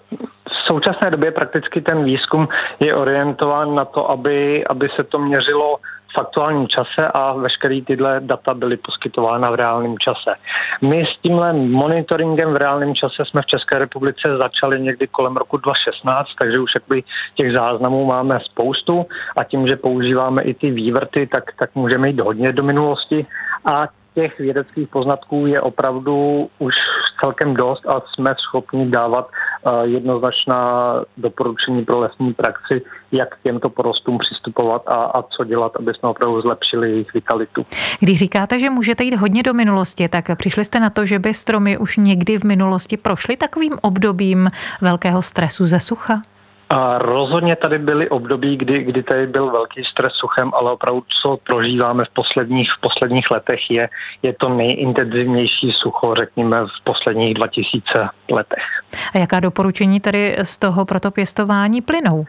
současné 0.71 1.11
době 1.11 1.31
prakticky 1.31 1.81
ten 1.81 2.05
výzkum 2.05 2.49
je 2.81 2.95
orientován 2.95 3.75
na 3.75 3.85
to, 3.85 4.11
aby, 4.11 4.65
aby 4.67 4.89
se 4.97 5.05
to 5.05 5.19
měřilo 5.19 5.77
v 6.17 6.21
aktuálním 6.21 6.69
čase 6.69 7.09
a 7.15 7.33
veškeré 7.33 7.81
tyhle 7.87 8.21
data 8.21 8.55
byly 8.55 8.77
poskytována 8.77 9.51
v 9.51 9.55
reálném 9.55 9.99
čase. 9.99 10.35
My 10.83 11.05
s 11.07 11.23
tímhle 11.23 11.53
monitoringem 11.53 12.55
v 12.55 12.57
reálném 12.57 12.95
čase 12.95 13.25
jsme 13.25 13.43
v 13.43 13.47
České 13.47 13.79
republice 13.79 14.37
začali 14.43 14.81
někdy 14.81 15.07
kolem 15.07 15.37
roku 15.37 15.57
2016, 15.57 16.29
takže 16.41 16.59
už 16.59 16.71
jakoby 16.75 17.03
těch 17.35 17.53
záznamů 17.53 18.05
máme 18.05 18.39
spoustu 18.45 19.07
a 19.37 19.45
tím, 19.45 19.67
že 19.67 19.77
používáme 19.77 20.43
i 20.43 20.55
ty 20.55 20.71
vývrty, 20.71 21.27
tak, 21.27 21.45
tak 21.59 21.75
můžeme 21.75 22.09
jít 22.09 22.21
hodně 22.21 22.53
do 22.53 22.63
minulosti 22.63 23.27
a 23.73 23.89
těch 24.15 24.39
vědeckých 24.39 24.89
poznatků 24.89 25.47
je 25.47 25.61
opravdu 25.61 26.49
už 26.59 26.75
celkem 27.21 27.55
dost 27.55 27.89
a 27.89 28.03
jsme 28.15 28.35
schopni 28.49 28.91
dávat 28.91 29.31
eh, 29.31 29.87
jednoznačná 29.87 30.93
doporučení 31.17 31.85
pro 31.85 31.99
lesní 31.99 32.35
praxi, 32.35 32.83
jak 33.13 33.35
k 33.35 33.43
těmto 33.43 33.71
porostům 33.71 34.19
přistupovat 34.19 34.83
a, 34.87 34.95
a 34.95 35.23
co 35.23 35.45
dělat, 35.45 35.73
aby 35.77 35.95
jsme 35.95 36.09
opravdu 36.09 36.41
zlepšili 36.41 36.91
jejich 36.91 37.15
vitalitu. 37.15 37.67
Když 38.01 38.19
říkáte, 38.19 38.59
že 38.59 38.71
můžete 38.71 39.05
jít 39.05 39.17
hodně 39.17 39.43
do 39.43 39.55
minulosti, 39.55 40.09
tak 40.09 40.25
přišli 40.37 40.65
jste 40.65 40.81
na 40.81 40.91
to, 40.91 41.05
že 41.05 41.19
by 41.19 41.35
stromy 41.35 41.79
už 41.79 41.97
někdy 41.97 42.39
v 42.39 42.45
minulosti 42.45 42.97
prošly 42.97 43.37
takovým 43.37 43.73
obdobím 43.83 44.49
velkého 44.81 45.23
stresu 45.23 45.67
ze 45.67 45.81
sucha? 45.81 46.23
A 46.75 46.99
rozhodně 46.99 47.57
tady 47.57 47.79
byly 47.79 48.09
období, 48.09 48.57
kdy, 48.57 48.83
kdy 48.83 49.03
tady 49.03 49.27
byl 49.27 49.51
velký 49.51 49.85
stres 49.85 50.13
suchem, 50.13 50.51
ale 50.55 50.73
opravdu, 50.73 51.03
co 51.23 51.37
prožíváme 51.37 52.05
v 52.05 52.15
posledních, 52.15 52.69
v 52.79 52.81
posledních 52.81 53.31
letech, 53.31 53.61
je, 53.71 53.89
je 54.23 54.35
to 54.41 54.49
nejintenzivnější 54.49 55.73
sucho, 55.73 56.15
řekněme, 56.15 56.65
v 56.65 56.85
posledních 56.85 57.35
2000 57.35 57.83
letech. 58.31 58.65
A 59.15 59.19
jaká 59.19 59.41
doporučení 59.41 60.01
tady 60.01 60.37
z 60.43 60.59
toho 60.59 60.85
proto 60.85 61.11
pěstování 61.11 61.83
plynou? 61.83 62.25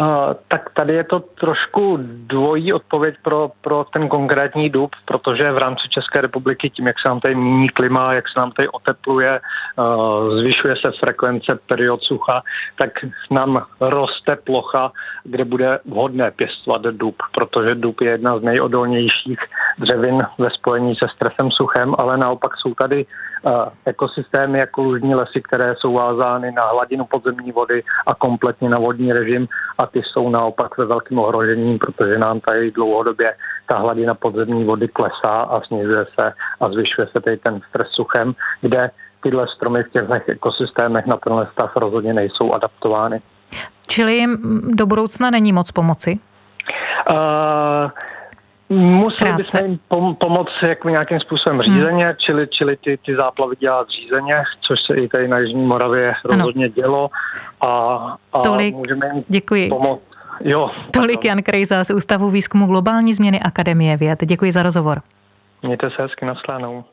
Uh, 0.00 0.34
tak 0.48 0.70
tady 0.70 0.94
je 0.94 1.04
to 1.04 1.20
trošku 1.20 1.98
dvojí 2.02 2.72
odpověď 2.72 3.14
pro, 3.22 3.50
pro 3.60 3.84
ten 3.92 4.08
konkrétní 4.08 4.70
dub, 4.70 4.90
protože 5.04 5.52
v 5.52 5.58
rámci 5.58 5.88
České 5.88 6.20
republiky 6.20 6.70
tím, 6.70 6.86
jak 6.86 6.96
se 6.98 7.08
nám 7.08 7.20
tady 7.20 7.34
mění 7.34 7.68
klima, 7.68 8.12
jak 8.12 8.24
se 8.28 8.40
nám 8.40 8.52
tady 8.52 8.68
otepluje, 8.68 9.40
uh, 9.76 10.38
zvyšuje 10.38 10.74
se 10.76 10.92
frekvence 11.00 11.58
period 11.66 12.02
sucha, 12.02 12.42
tak 12.78 12.90
nám 13.30 13.62
roste 13.80 14.36
plocha, 14.36 14.92
kde 15.24 15.44
bude 15.44 15.78
vhodné 15.84 16.30
pěstovat 16.30 16.82
dub, 16.82 17.16
protože 17.34 17.74
dub 17.74 18.00
je 18.00 18.10
jedna 18.10 18.38
z 18.38 18.42
nejodolnějších 18.42 19.38
dřevin 19.78 20.18
ve 20.38 20.50
spojení 20.50 20.94
se 20.94 21.06
stresem 21.08 21.50
suchem, 21.50 21.94
ale 21.98 22.18
naopak 22.18 22.56
jsou 22.56 22.74
tady 22.74 23.06
uh, 23.42 23.52
ekosystémy 23.84 24.58
jako 24.58 24.82
lužní 24.82 25.14
lesy, 25.14 25.42
které 25.42 25.74
jsou 25.78 25.92
vázány 25.92 26.52
na 26.52 26.62
hladinu 26.66 27.04
podzemní 27.04 27.52
vody 27.52 27.82
a 28.06 28.14
kompletně 28.14 28.68
na 28.68 28.78
vodní 28.78 29.12
režim 29.12 29.48
a 29.78 29.83
ty 29.86 30.02
jsou 30.02 30.30
naopak 30.30 30.78
ve 30.78 30.84
velkém 30.84 31.18
ohrožení, 31.18 31.78
protože 31.78 32.18
nám 32.18 32.40
tady 32.40 32.70
dlouhodobě 32.70 33.34
ta 33.66 33.78
hladina 33.78 34.14
podzemní 34.14 34.64
vody 34.64 34.88
klesá 34.88 35.40
a 35.40 35.60
snižuje 35.60 36.06
se 36.20 36.32
a 36.60 36.68
zvyšuje 36.68 37.06
se 37.06 37.20
tady 37.20 37.36
ten 37.36 37.60
stres 37.68 37.88
suchem, 37.88 38.34
kde 38.60 38.90
tyhle 39.22 39.46
stromy 39.56 39.82
v 39.82 39.90
těch 39.90 40.28
ekosystémech 40.28 41.06
na 41.06 41.16
tenhle 41.16 41.48
stav 41.52 41.76
rozhodně 41.76 42.14
nejsou 42.14 42.52
adaptovány. 42.52 43.20
Čili 43.86 44.14
jim 44.14 44.38
do 44.76 44.86
budoucna 44.86 45.30
není 45.30 45.52
moc 45.52 45.72
pomoci? 45.72 46.18
Uh, 47.10 47.90
Museli 48.74 49.32
bychom 49.32 49.60
jim 49.66 49.78
pom- 49.88 50.14
pomoci 50.14 50.68
jako 50.68 50.88
nějakým 50.88 51.20
způsobem 51.20 51.58
hmm. 51.58 51.74
řízeně, 51.74 52.04
hmm. 52.04 52.14
čili, 52.18 52.48
čili 52.48 52.76
ty, 52.76 52.98
ty 53.06 53.16
záplavy 53.16 53.56
dělat 53.56 53.88
řízeně, 53.88 54.42
což 54.60 54.78
se 54.86 55.00
i 55.00 55.08
tady 55.08 55.28
na 55.28 55.38
Jižní 55.38 55.66
Moravě 55.66 56.14
ano. 56.24 56.36
rozhodně 56.36 56.68
dělo. 56.68 57.10
A, 57.60 57.68
a 58.32 58.38
Tolik, 58.40 58.74
můžeme 58.74 59.06
jim 59.06 59.24
děkuji. 59.28 59.68
pomoct. 59.68 60.02
Jo, 60.40 60.70
Tolik 60.90 61.24
Jan 61.24 61.42
Krejza 61.42 61.84
z 61.84 61.90
Ústavu 61.90 62.30
výzkumu 62.30 62.66
globální 62.66 63.14
změny 63.14 63.40
Akademie 63.40 63.96
věd. 63.96 64.18
Děkuji 64.24 64.52
za 64.52 64.62
rozhovor. 64.62 65.02
Mějte 65.62 65.90
se 65.90 66.02
hezky, 66.02 66.26
nashledanou. 66.26 66.84